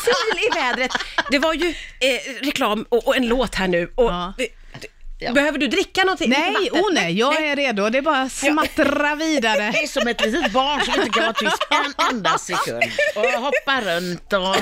sil 0.03 0.37
i 0.51 0.59
vädret. 0.59 0.91
Det 1.31 1.39
var 1.39 1.53
ju 1.53 1.67
eh, 1.99 2.45
reklam 2.45 2.85
och, 2.89 3.07
och 3.07 3.15
en 3.17 3.27
låt 3.27 3.55
här 3.55 3.67
nu. 3.67 3.91
Och, 3.95 4.03
Ja. 4.11 4.33
Eh, 5.19 5.33
Behöver 5.33 5.57
du 5.57 5.67
dricka 5.67 6.03
någonting? 6.03 6.29
Nej, 6.29 6.53
vatten? 6.53 6.81
oh 6.81 6.93
nej, 6.93 7.19
jag 7.19 7.43
är 7.45 7.55
redo. 7.55 7.89
Det 7.89 7.97
är 7.97 8.01
bara 8.01 8.21
att 8.21 8.31
smattra 8.31 9.15
vidare. 9.19 9.71
Det 9.71 9.77
är 9.83 9.87
som 9.87 10.07
ett 10.07 10.21
litet 10.25 10.51
barn 10.51 10.81
som 10.81 10.93
inte 10.93 11.09
kan 11.09 11.23
vara 11.23 11.33
tyst 11.33 11.67
en 11.69 12.15
enda 12.15 12.37
sekund. 12.37 12.83
Och 13.15 13.41
hoppa 13.41 13.81
runt 13.81 14.33
och... 14.33 14.55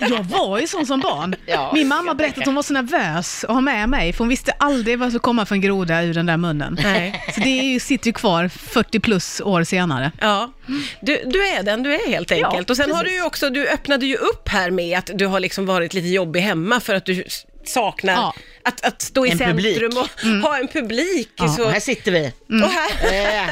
Jag 0.00 0.22
var 0.24 0.58
ju 0.58 0.66
sån 0.66 0.86
som 0.86 1.00
barn. 1.00 1.34
Ja, 1.46 1.70
Min 1.74 1.88
mamma 1.88 2.14
berättade 2.14 2.40
att 2.40 2.46
hon 2.46 2.54
var 2.54 2.62
så 2.62 2.72
nervös 2.72 3.44
att 3.44 3.50
ha 3.54 3.60
med 3.60 3.88
mig, 3.88 4.12
för 4.12 4.18
hon 4.18 4.28
visste 4.28 4.52
aldrig 4.52 4.98
vad 4.98 5.06
som 5.06 5.10
skulle 5.10 5.20
komma 5.20 5.46
för 5.46 5.54
en 5.54 5.60
groda 5.60 6.02
ur 6.02 6.14
den 6.14 6.26
där 6.26 6.36
munnen. 6.36 6.78
Nej. 6.82 7.24
Så 7.34 7.40
det 7.40 7.58
är 7.60 7.62
ju, 7.62 7.80
sitter 7.80 8.06
ju 8.06 8.12
kvar 8.12 8.48
40 8.48 9.00
plus 9.00 9.40
år 9.40 9.64
senare. 9.64 10.12
Ja, 10.20 10.52
du, 11.00 11.22
du 11.26 11.48
är 11.48 11.62
den 11.62 11.82
du 11.82 11.94
är 11.94 12.08
helt 12.08 12.32
enkelt. 12.32 12.68
Ja, 12.68 12.72
och 12.72 12.76
sen 12.76 12.90
har 12.90 12.98
du 12.98 13.04
precis. 13.04 13.18
ju 13.20 13.26
också, 13.26 13.50
du 13.50 13.68
öppnade 13.68 14.06
ju 14.06 14.16
upp 14.16 14.48
här 14.48 14.70
med 14.70 14.98
att 14.98 15.10
du 15.14 15.26
har 15.26 15.40
liksom 15.40 15.66
varit 15.66 15.94
lite 15.94 16.08
jobbig 16.08 16.40
hemma 16.40 16.80
för 16.80 16.94
att 16.94 17.06
du 17.06 17.24
saknar 17.64 18.12
Ja. 18.14 18.34
att, 18.64 18.84
att 18.84 19.02
stå 19.02 19.26
i 19.26 19.30
En 19.30 19.38
centrum 19.38 19.90
publik. 19.90 19.98
och 20.42 20.50
ha 20.50 20.58
en 20.58 20.68
publik. 20.68 21.30
Så, 21.56 21.64
Och 21.64 21.70
här 21.70 21.80
sitter 21.80 22.12
vi. 22.12 22.32
och, 22.64 22.70
här, 22.70 22.90
Eh, 23.44 23.50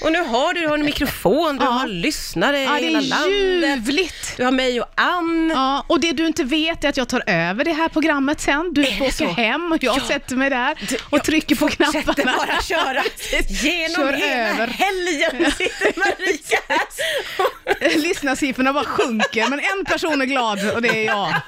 och 0.00 0.12
nu 0.12 0.18
har 0.22 0.54
du, 0.54 0.60
du 0.60 0.66
har 0.68 0.78
en 0.78 0.84
mikrofon, 0.84 1.56
du 1.58 1.64
Ja. 1.64 1.70
har 1.70 1.86
lyssnare 1.86 2.60
Ja, 2.62 2.78
i 2.78 2.80
det 2.80 2.86
hela 2.86 2.98
är 2.98 3.02
landet. 3.02 3.78
ljuvligt. 3.88 4.36
Du 4.36 4.44
har 4.44 4.50
mig 4.52 4.80
och 4.80 4.88
Ann. 4.94 5.50
Ja, 5.54 5.84
och 5.88 6.00
det 6.00 6.12
du 6.12 6.26
inte 6.26 6.44
vet 6.44 6.84
är 6.84 6.88
att 6.88 6.96
jag 6.96 7.08
tar 7.08 7.22
över 7.26 7.64
det 7.64 7.72
här 7.72 7.88
programmet 7.88 8.40
sen. 8.40 8.74
Du 8.74 8.82
åka 9.00 9.12
så? 9.12 9.26
hem 9.28 9.72
och 9.72 9.82
jag 9.82 9.96
Ja. 9.96 10.04
sätter 10.08 10.36
mig 10.36 10.50
där 10.50 10.72
och 11.04 11.12
jag 11.18 11.24
trycker 11.24 11.54
på 11.56 11.68
knapparna. 11.68 12.34
bara 12.38 12.62
köra 12.62 13.02
genom 13.48 13.94
Kör 13.94 14.12
hela 14.12 14.48
över. 14.48 14.66
helgen 14.66 15.52
sitter 15.52 15.98
Marika 15.98 16.58
här. 16.68 17.98
Lyssnarsiffrorna 17.98 18.72
bara 18.72 18.84
sjunker, 18.84 19.48
men 19.48 19.60
en 19.60 19.84
person 19.84 20.20
är 20.22 20.26
glad 20.26 20.70
och 20.74 20.82
det 20.82 20.88
är 20.88 21.04
jag. 21.06 21.34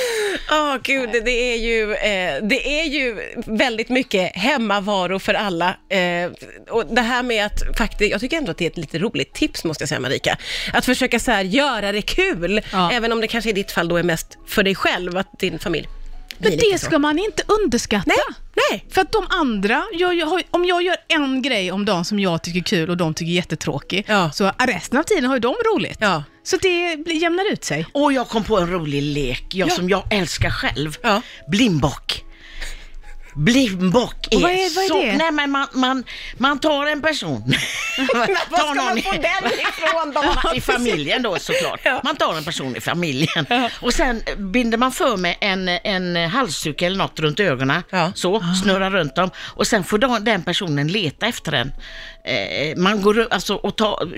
Ja, 0.50 0.78
gud, 0.82 1.08
det- 1.12 1.20
det 1.20 1.52
är, 1.54 1.56
ju, 1.56 1.92
eh, 1.94 2.42
det 2.42 2.80
är 2.80 2.84
ju 2.84 3.16
väldigt 3.46 3.88
mycket 3.88 4.36
hemmavaro 4.36 5.18
för 5.18 5.34
alla. 5.34 5.76
Eh, 5.88 6.30
och 6.70 6.86
det 6.94 7.00
här 7.00 7.22
med 7.22 7.46
att 7.46 7.76
faktiskt, 7.78 8.10
jag 8.10 8.20
tycker 8.20 8.36
ändå 8.36 8.50
att 8.50 8.58
det 8.58 8.64
är 8.66 8.70
ett 8.70 8.76
lite 8.76 8.98
roligt 8.98 9.34
tips 9.34 9.64
måste 9.64 9.82
jag 9.82 9.88
säga 9.88 10.00
Marika. 10.00 10.38
Att 10.72 10.84
försöka 10.84 11.18
så 11.18 11.30
här, 11.30 11.42
göra 11.44 11.92
det 11.92 12.02
kul, 12.02 12.60
Ja. 12.72 12.92
även 12.92 13.12
om 13.12 13.20
det 13.20 13.26
kanske 13.26 13.50
i 13.50 13.52
ditt 13.52 13.72
fall 13.72 13.88
då 13.88 13.96
är 13.96 14.02
mest 14.02 14.38
för 14.46 14.62
dig 14.62 14.74
själv, 14.74 15.16
att 15.16 15.38
din 15.38 15.58
familj 15.58 15.88
Men 16.38 16.52
det 16.58 16.78
ska 16.80 16.98
man 16.98 17.18
inte 17.18 17.42
underskatta. 17.62 18.04
Nej, 18.06 18.36
nej. 18.70 18.84
För 18.90 19.00
att 19.00 19.12
de 19.12 19.26
andra, 19.30 19.84
jag, 19.92 20.42
om 20.50 20.64
jag 20.64 20.82
gör 20.82 20.96
en 21.08 21.42
grej 21.42 21.72
om 21.72 21.84
dagen 21.84 22.04
som 22.04 22.18
jag 22.20 22.42
tycker 22.42 22.58
är 22.60 22.64
kul 22.64 22.90
och 22.90 22.96
de 22.96 23.14
tycker 23.14 23.30
är 23.30 23.34
jättetråkig, 23.36 24.04
Ja. 24.08 24.30
så 24.34 24.50
resten 24.58 24.98
av 24.98 25.02
tiden 25.02 25.24
har 25.24 25.34
ju 25.36 25.40
de 25.40 25.54
roligt. 25.74 25.98
Ja. 26.00 26.22
Så 26.46 26.56
det 26.56 27.12
jämnar 27.12 27.52
ut 27.52 27.64
sig. 27.64 27.86
Och 27.92 28.12
jag 28.12 28.28
kom 28.28 28.44
på 28.44 28.58
en 28.58 28.70
rolig 28.70 29.02
lek, 29.02 29.44
jag 29.54 29.72
som 29.72 29.88
jag 29.88 30.12
älskar 30.12 30.50
själv. 30.50 30.96
Ja. 31.02 31.22
Blimbbock. 31.48 32.22
Blimbbock 33.34 34.26
är, 34.30 34.36
Och 34.36 34.42
vad 34.42 34.50
är- 34.50 34.74
vad 34.74 34.84
är 34.84 34.88
så... 34.88 35.00
det? 35.02 35.16
Nej 35.16 35.30
men 35.32 35.50
man, 35.50 35.66
man, 35.72 36.04
man 36.38 36.58
tar 36.58 36.86
en 36.86 37.02
person. 37.02 37.42
Var 38.50 38.58
ska 38.58 38.74
man 38.74 39.02
få 39.02 39.14
i- 39.14 39.18
den 39.18 39.52
ifrån 39.52 40.12
då? 40.14 40.54
I 40.54 40.60
familjen 40.60 41.22
då 41.22 41.38
såklart. 41.38 41.80
Ja. 41.84 42.00
Man 42.04 42.16
tar 42.16 42.36
en 42.36 42.44
person 42.44 42.76
i 42.76 42.80
familjen 42.80 43.46
och 43.80 43.92
sen 43.92 44.22
binder 44.38 44.78
man 44.78 44.92
för 44.92 45.16
med 45.16 45.36
en, 45.40 45.68
en 45.68 46.16
halsduk 46.30 46.82
eller 46.82 46.96
något 46.96 47.20
runt 47.20 47.40
ögonen. 47.40 47.82
Ja. 47.90 48.12
Så, 48.14 48.42
snurrar 48.62 48.90
runt 48.90 49.14
dem 49.16 49.30
och 49.38 49.66
sen 49.66 49.84
får 49.84 49.98
de- 49.98 50.24
den 50.24 50.42
personen 50.42 50.88
leta 50.88 51.26
efter 51.26 51.52
den. 51.52 51.72
Eh, 52.26 52.76
man 52.76 53.02
går 53.02 53.28
alltså 53.30 53.54
och 53.54 53.76
tar 53.76 54.08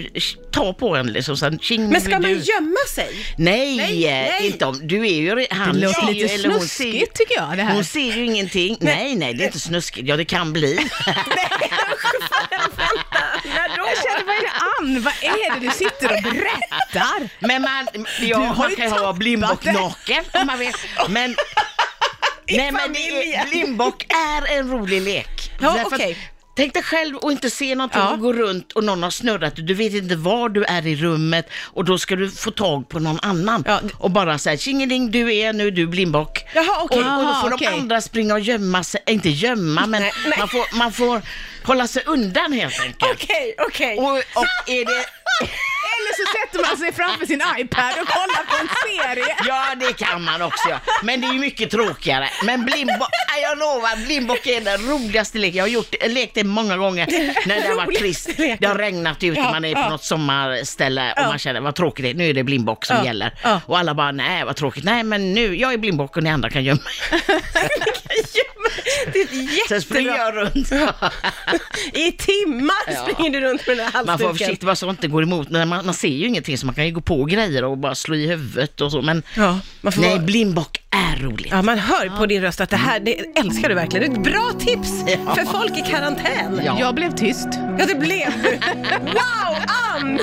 ta 0.53 0.73
på 0.73 0.97
en 0.97 1.07
liksom. 1.07 1.37
Sen, 1.37 1.59
tjing, 1.59 1.89
Men 1.89 2.01
ska 2.01 2.11
du. 2.11 2.19
man 2.21 2.31
gömma 2.31 2.77
sig? 2.95 3.27
Nej, 3.37 3.77
Nej, 3.77 4.07
eh, 4.07 4.11
nej. 4.13 4.47
inte 4.47 4.65
om, 4.67 4.81
du 4.89 5.07
är 5.09 5.13
ju, 5.15 5.47
han 5.51 5.73
Det 5.81 5.87
låter 5.87 6.07
lite 6.13 6.33
ju, 6.35 6.39
snuskigt 6.39 7.15
tycker 7.15 7.35
jag 7.35 7.57
det 7.57 7.63
här. 7.63 7.75
Hon 7.75 7.85
ser 7.85 8.13
ju 8.17 8.25
ingenting. 8.25 8.77
Nej, 8.81 9.15
nej, 9.17 9.35
det 9.35 9.43
är 9.43 9.47
inte 9.47 9.61
snuskigt. 9.61 10.09
Ja, 10.09 10.17
det 10.17 10.25
kan 10.25 10.53
bli. 10.53 10.75
Då? 13.77 13.85
Jag 13.87 13.97
känner, 14.03 14.25
vad 14.27 14.37
är 14.37 14.43
det 14.43 14.53
Ann? 14.81 15.03
Vad 15.03 15.13
är 15.23 15.55
det 15.61 15.67
du 15.67 15.73
sitter 15.73 16.17
och 16.17 16.23
berättar? 16.23 17.29
Men 17.47 17.63
man, 17.63 17.89
ja, 18.21 18.39
har 18.39 18.57
man 18.69 18.77
kan 18.77 18.85
ju 18.85 18.91
ha 18.91 19.13
det. 19.63 19.73
naken 19.73 20.25
om 20.33 20.47
man 20.47 20.59
vill. 20.59 20.73
Men, 21.09 21.37
nej, 22.51 22.73
men 22.73 22.93
det 22.93 22.99
är, 23.35 23.47
blimbbock 23.51 24.07
är 24.13 24.59
en 24.59 24.71
rolig 24.71 25.03
lek. 25.03 25.51
Ja, 25.61 25.73
Därför 25.73 25.87
att- 25.87 25.93
okej. 25.93 26.17
Tänk 26.59 26.75
dig 26.75 26.83
själv 26.83 27.17
och 27.17 27.33
inte 27.33 27.51
se 27.51 27.75
någonting 27.75 28.01
Ja. 28.01 28.13
och 28.13 28.19
gå 28.21 28.33
runt 28.33 28.73
och 28.73 28.85
någon 28.85 29.03
har 29.03 29.11
snurrat. 29.11 29.53
Du 29.57 29.75
vet 29.75 29.95
inte 29.95 30.17
var 30.17 30.49
du 30.49 30.65
är 30.65 30.87
i 30.87 30.97
rummet 30.97 31.49
och 31.65 31.85
då 31.85 31.99
ska 31.99 32.17
du 32.17 32.31
få 32.31 32.51
tag 32.51 32.89
på 32.89 32.99
någon 32.99 33.19
annan. 33.23 33.65
Ja. 33.67 33.81
Och 33.99 34.11
bara 34.11 34.39
säga 34.39 34.57
tjingeling, 34.57 35.11
du 35.11 35.35
är 35.35 35.53
nu 35.53 35.71
du 35.71 35.87
blimbbock. 35.87 36.45
Jaha, 36.55 36.65
okej. 36.83 36.99
Och, 36.99 37.05
och 37.05 37.05
då 37.05 37.23
Jaha, 37.23 37.41
får 37.43 37.55
okej. 37.55 37.69
de 37.71 37.75
andra 37.81 38.01
springa 38.01 38.35
och 38.35 38.41
gömma 38.41 38.85
sig, 38.85 39.01
äh, 39.07 39.15
inte 39.15 39.29
gömma 39.29 39.87
men 39.87 40.03
Nej, 40.03 40.13
nej. 40.29 40.39
Man, 40.39 40.49
får, 40.49 40.77
man 40.79 40.93
får 40.93 41.23
hålla 41.65 41.87
sig 41.87 42.03
undan 42.07 42.53
helt 42.53 42.81
enkelt. 42.81 43.13
Okej, 43.23 43.55
okej. 43.59 43.99
Och, 43.99 44.13
och 44.13 44.47
är 44.67 44.85
det... 44.85 45.05
Eller 45.99 46.13
så 46.21 46.25
sätter 46.39 46.69
man 46.69 46.77
sig 46.79 46.93
framför 46.93 47.27
sin 47.27 47.43
iPad 47.59 47.93
och 48.03 48.09
kollar 48.09 48.45
på 48.51 48.57
en 48.63 48.69
serie. 48.87 49.37
Ja, 49.47 49.65
det 49.81 49.93
kan 49.93 50.25
man 50.25 50.43
också 50.43 50.69
ja. 50.69 50.81
Men 51.03 51.21
det 51.21 51.27
är 51.27 51.33
ju 51.33 51.39
mycket 51.39 51.71
tråkigare. 51.71 52.29
Men 52.45 52.65
blindbock, 52.65 53.09
nej, 53.33 53.43
jag 53.43 53.59
lovar, 53.59 54.07
blindbock 54.07 54.47
är 54.47 54.61
den 54.61 54.79
roligaste 54.91 55.39
leken. 55.39 55.57
Jag 55.57 55.65
har 55.65 55.69
gjort, 55.69 55.95
lekt 56.09 56.35
det 56.35 56.45
många 56.45 56.77
gånger 56.77 57.07
när 57.49 57.61
det 57.63 57.69
har 57.69 57.75
varit 57.77 57.99
trist. 57.99 58.31
Det 58.37 58.67
har 58.67 58.75
regnat 58.75 59.23
ute, 59.23 59.41
Ja, 59.41 59.51
man 59.51 59.65
är 59.65 59.75
på 59.75 59.81
ja. 59.81 59.89
något 59.89 60.05
sommarställe 60.05 61.15
och 61.17 61.27
man 61.27 61.39
känner 61.39 61.61
vad 61.61 61.75
tråkigt 61.75 62.03
det 62.05 62.11
är. 62.11 62.15
Nu 62.15 62.31
är 62.31 62.35
det 62.35 62.45
blindbock 62.45 62.85
som 62.85 63.05
gäller. 63.05 63.35
Och 63.67 63.79
alla 63.79 63.95
bara, 63.95 64.13
nej 64.13 64.45
vad 64.45 64.57
tråkigt. 64.57 64.85
Nej 64.85 65.03
men 65.03 65.35
nu, 65.35 65.57
jag 65.57 65.73
är 65.73 65.79
blindbock 65.79 66.17
och 66.17 66.23
ni 66.23 66.31
andra 66.31 66.51
kan 66.51 66.65
gömma 66.65 66.81
er. 67.11 67.19
Det 69.13 69.19
är 69.21 69.25
ett 69.25 69.69
Sen 69.69 69.83
springer 69.83 70.11
jättebra... 70.11 70.35
jag 70.35 70.57
runt. 70.57 70.73
I 71.93 72.13
timmar 72.13 72.75
Ja. 72.87 73.07
springer 73.13 73.31
du 73.31 73.41
runt 73.41 73.67
med 73.67 73.77
den 73.77 73.87
här 73.87 73.93
Man 73.93 73.93
får 73.93 74.09
halsduken. 74.09 74.27
vara 74.27 74.35
försiktig 74.39 74.67
bara 74.67 74.77
så 74.77 74.87
att 74.87 74.91
inte 74.91 75.09
går 75.09 75.23
emot. 75.23 75.51
Man, 75.51 75.69
man 75.69 75.95
ser 75.95 76.09
ju 76.09 76.27
ingenting 76.27 76.59
så 76.59 76.67
man 76.67 76.75
kan 76.75 76.87
ju 76.87 76.93
gå 76.93 77.01
på 77.01 77.25
grejer 77.25 77.65
och 77.65 77.79
bara 77.79 77.95
slå 77.95 78.15
i 78.15 78.27
huvudet 78.27 78.81
och 78.81 78.93
så. 78.93 79.03
Men 79.03 79.23
Ja, 79.37 79.59
man 79.81 79.93
får 79.93 80.01
nej, 80.03 80.11
vara- 80.11 80.23
blindbock 80.23 80.83
är 80.91 81.23
roligt. 81.23 81.49
Ja, 81.51 81.63
man 81.63 81.79
hör 81.79 82.17
på 82.19 82.27
din 82.27 82.43
röst 82.43 82.61
att 82.61 82.71
det 82.71 82.77
här, 82.77 83.01
det 83.01 83.39
älskar 83.39 83.69
du 83.69 83.75
verkligen. 83.75 84.13
Det 84.13 84.17
är 84.17 84.21
ett 84.23 84.33
bra 84.33 84.53
tips 84.61 84.89
Ja. 85.27 85.35
för 85.35 85.45
folk 85.45 85.79
i 85.79 85.83
karantän. 85.91 86.61
Ja. 86.65 86.77
Jag 86.81 86.95
blev 86.95 87.15
tyst. 87.17 87.49
Ja, 87.79 87.87
det 87.87 87.95
blev 87.95 88.33
du. 88.43 88.51
Wow, 89.01 89.57
Ann! 89.95 90.19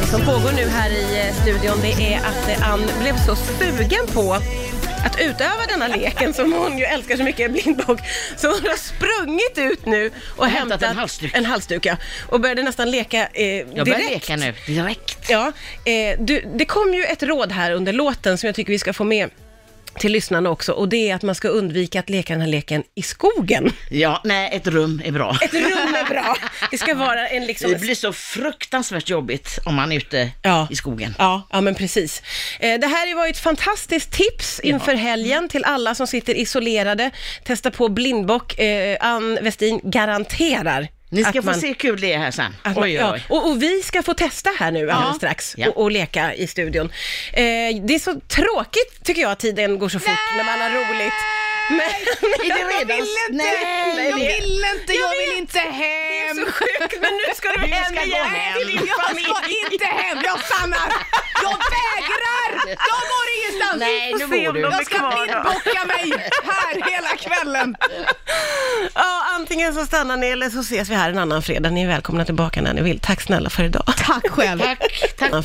Det 0.00 0.06
som 0.06 0.20
pågår 0.20 0.52
nu 0.56 0.68
här 0.68 0.90
i 0.90 1.26
eh, 1.28 1.34
studion, 1.42 1.78
det 1.82 2.14
är 2.14 2.18
att 2.18 2.48
eh, 2.48 2.72
Ann 2.72 2.80
blev 3.02 3.16
så 3.26 3.36
sugen 3.36 4.06
på 4.14 4.36
att 5.04 5.20
utöva 5.20 5.66
denna 5.68 5.88
leken 5.88 6.34
som 6.34 6.52
hon 6.52 6.78
ju 6.78 6.84
älskar 6.84 7.16
så 7.16 7.22
mycket, 7.22 7.52
blindbock. 7.52 8.00
Så 8.36 8.46
hon 8.46 8.60
har 8.66 8.76
sprungit 8.76 9.72
ut 9.72 9.86
nu 9.86 10.10
och, 10.36 10.46
hämtat 10.46 10.82
en 10.82 10.96
halsduk. 10.96 11.34
en 11.34 11.44
halsduk 11.46 11.86
ja, 11.86 11.96
och 12.28 12.40
började 12.40 12.62
nästan 12.62 12.90
leka 12.90 13.28
eh, 13.32 13.46
Jag 13.46 13.66
börjar 13.66 13.84
direkt. 13.84 14.28
leka 14.28 14.36
nu, 14.36 14.54
direkt. 14.66 15.30
Ja, 15.30 15.52
eh, 15.84 16.18
du, 16.20 16.44
det 16.54 16.64
kom 16.64 16.94
ju 16.94 17.04
ett 17.04 17.22
råd 17.22 17.52
här 17.52 17.72
under 17.72 17.92
låten 17.92 18.38
som 18.38 18.46
jag 18.46 18.54
tycker 18.54 18.72
vi 18.72 18.78
ska 18.78 18.92
få 18.92 19.04
med 19.04 19.30
till 19.94 20.12
lyssnarna 20.12 20.50
också 20.50 20.72
och 20.72 20.88
det 20.88 21.10
är 21.10 21.14
att 21.14 21.22
man 21.22 21.34
ska 21.34 21.48
undvika 21.48 22.00
att 22.00 22.10
leka 22.10 22.32
den 22.32 22.40
här 22.40 22.48
leken 22.48 22.82
i 22.94 23.02
skogen. 23.02 23.72
Ja, 23.90 24.20
nej, 24.24 24.50
ett 24.52 24.66
rum 24.66 25.02
är 25.04 25.12
bra. 25.12 25.36
Ett 25.42 25.54
rum 25.54 25.62
är 25.94 26.08
bra. 26.10 26.36
Det 26.70 26.78
ska 26.78 26.94
vara 26.94 27.28
en 27.28 27.46
liksom... 27.46 27.72
Det 27.72 27.78
blir 27.80 27.94
så 27.94 28.12
fruktansvärt 28.12 29.08
jobbigt 29.08 29.58
om 29.64 29.74
man 29.74 29.92
är 29.92 29.96
ute 29.96 30.30
Ja. 30.42 30.68
i 30.70 30.76
skogen. 30.76 31.14
Ja, 31.18 31.48
ja 31.52 31.60
men 31.60 31.74
precis. 31.74 32.22
Eh, 32.60 32.80
det 32.80 32.86
här 32.86 33.14
var 33.14 33.26
ju 33.26 33.30
ett 33.30 33.38
fantastiskt 33.38 34.12
tips 34.12 34.60
inför 34.60 34.94
helgen 34.94 35.48
till 35.48 35.64
alla 35.64 35.94
som 35.94 36.06
sitter 36.06 36.34
isolerade. 36.34 37.10
Testa 37.44 37.70
på 37.70 37.88
blindbock. 37.88 38.58
Eh, 38.58 38.96
Ann 39.00 39.38
Westin 39.42 39.80
garanterar 39.82 40.88
Ni 41.10 41.24
ska 41.24 41.42
få 41.42 41.46
man- 41.46 41.60
se 41.60 41.66
hur 41.66 41.74
kul 41.74 42.00
det 42.00 42.12
är 42.12 42.18
här 42.18 42.30
sen. 42.30 42.56
man, 42.64 42.74
Oj, 42.76 42.82
oj, 42.82 42.92
ja, 42.94 43.18
och, 43.28 43.50
och 43.50 43.62
vi 43.62 43.82
ska 43.82 44.02
få 44.02 44.14
testa 44.14 44.50
här 44.58 44.70
nu 44.70 44.90
alldeles 44.90 45.16
strax 45.16 45.54
Ja. 45.58 45.68
och, 45.68 45.82
och 45.82 45.90
leka 45.90 46.34
i 46.34 46.46
studion. 46.46 46.86
Eh, 47.32 47.42
det 47.86 47.94
är 47.94 47.98
så 47.98 48.20
tråkigt 48.28 49.04
tycker 49.04 49.22
jag 49.22 49.30
att 49.30 49.38
tiden 49.40 49.78
går 49.78 49.88
så 49.88 49.98
fort 49.98 50.18
när 50.36 50.44
man 50.44 50.60
har 50.60 50.70
roligt. 50.70 51.12
Men, 51.78 51.80
Är 51.80 52.54
det 52.54 52.60
Jag 52.60 52.70
redan? 52.80 52.86
vill 52.96 53.14
inte! 53.30 53.44
Nej, 53.44 54.08
jag 54.10 54.18
det- 54.18 54.26
vill 54.40 54.64
inte! 54.74 54.92
Jag, 54.92 55.10
vill 55.20 55.38
inte 55.38 55.58
hem! 55.58 56.36
så 56.46 56.52
sjukt, 56.52 56.94
men 57.02 57.12
nu 57.16 57.34
ska 57.34 57.48
du 57.48 57.54
Du 57.60 57.66
hem 57.74 57.84
ska 57.84 57.94
gå 58.00 58.06
igen 58.06 58.26
hem. 58.26 58.58
till 58.58 58.66
din 58.66 58.86
Jag 58.86 59.04
ska 59.06 59.40
inte 59.74 59.84
hem! 59.86 60.18
Jag 60.24 60.44
stannar! 60.44 60.88
Jag 61.42 61.58
vägrar! 61.76 62.50
Jag 62.66 63.02
går 63.12 63.24
ingenstans! 63.38 63.78
Nej, 63.78 64.14
nu 64.18 64.44
går 64.44 64.52
du. 64.52 64.60
Jag 64.60 64.86
ska 64.86 64.98
blindbocka 64.98 65.84
mig 65.84 66.30
här 66.44 66.90
hela 66.90 67.08
kvällen. 67.16 67.76
Ja, 68.94 69.24
antingen 69.34 69.74
så 69.74 69.86
stannar 69.86 70.16
ni 70.16 70.26
eller 70.26 70.50
så 70.50 70.60
ses 70.60 70.88
vi 70.88 70.94
här 70.94 71.10
en 71.10 71.18
annan 71.18 71.42
fredag. 71.42 71.70
Ni 71.70 71.82
är 71.82 71.88
välkomna 71.88 72.24
tillbaka 72.24 72.62
när 72.62 72.74
ni 72.74 72.82
vill. 72.82 73.00
Tack 73.00 73.20
snälla 73.20 73.50
för 73.50 73.64
idag. 73.64 73.84
Tack 74.06 74.28
själv. 74.30 74.58
Tack, 74.60 75.14
tack. 75.18 75.30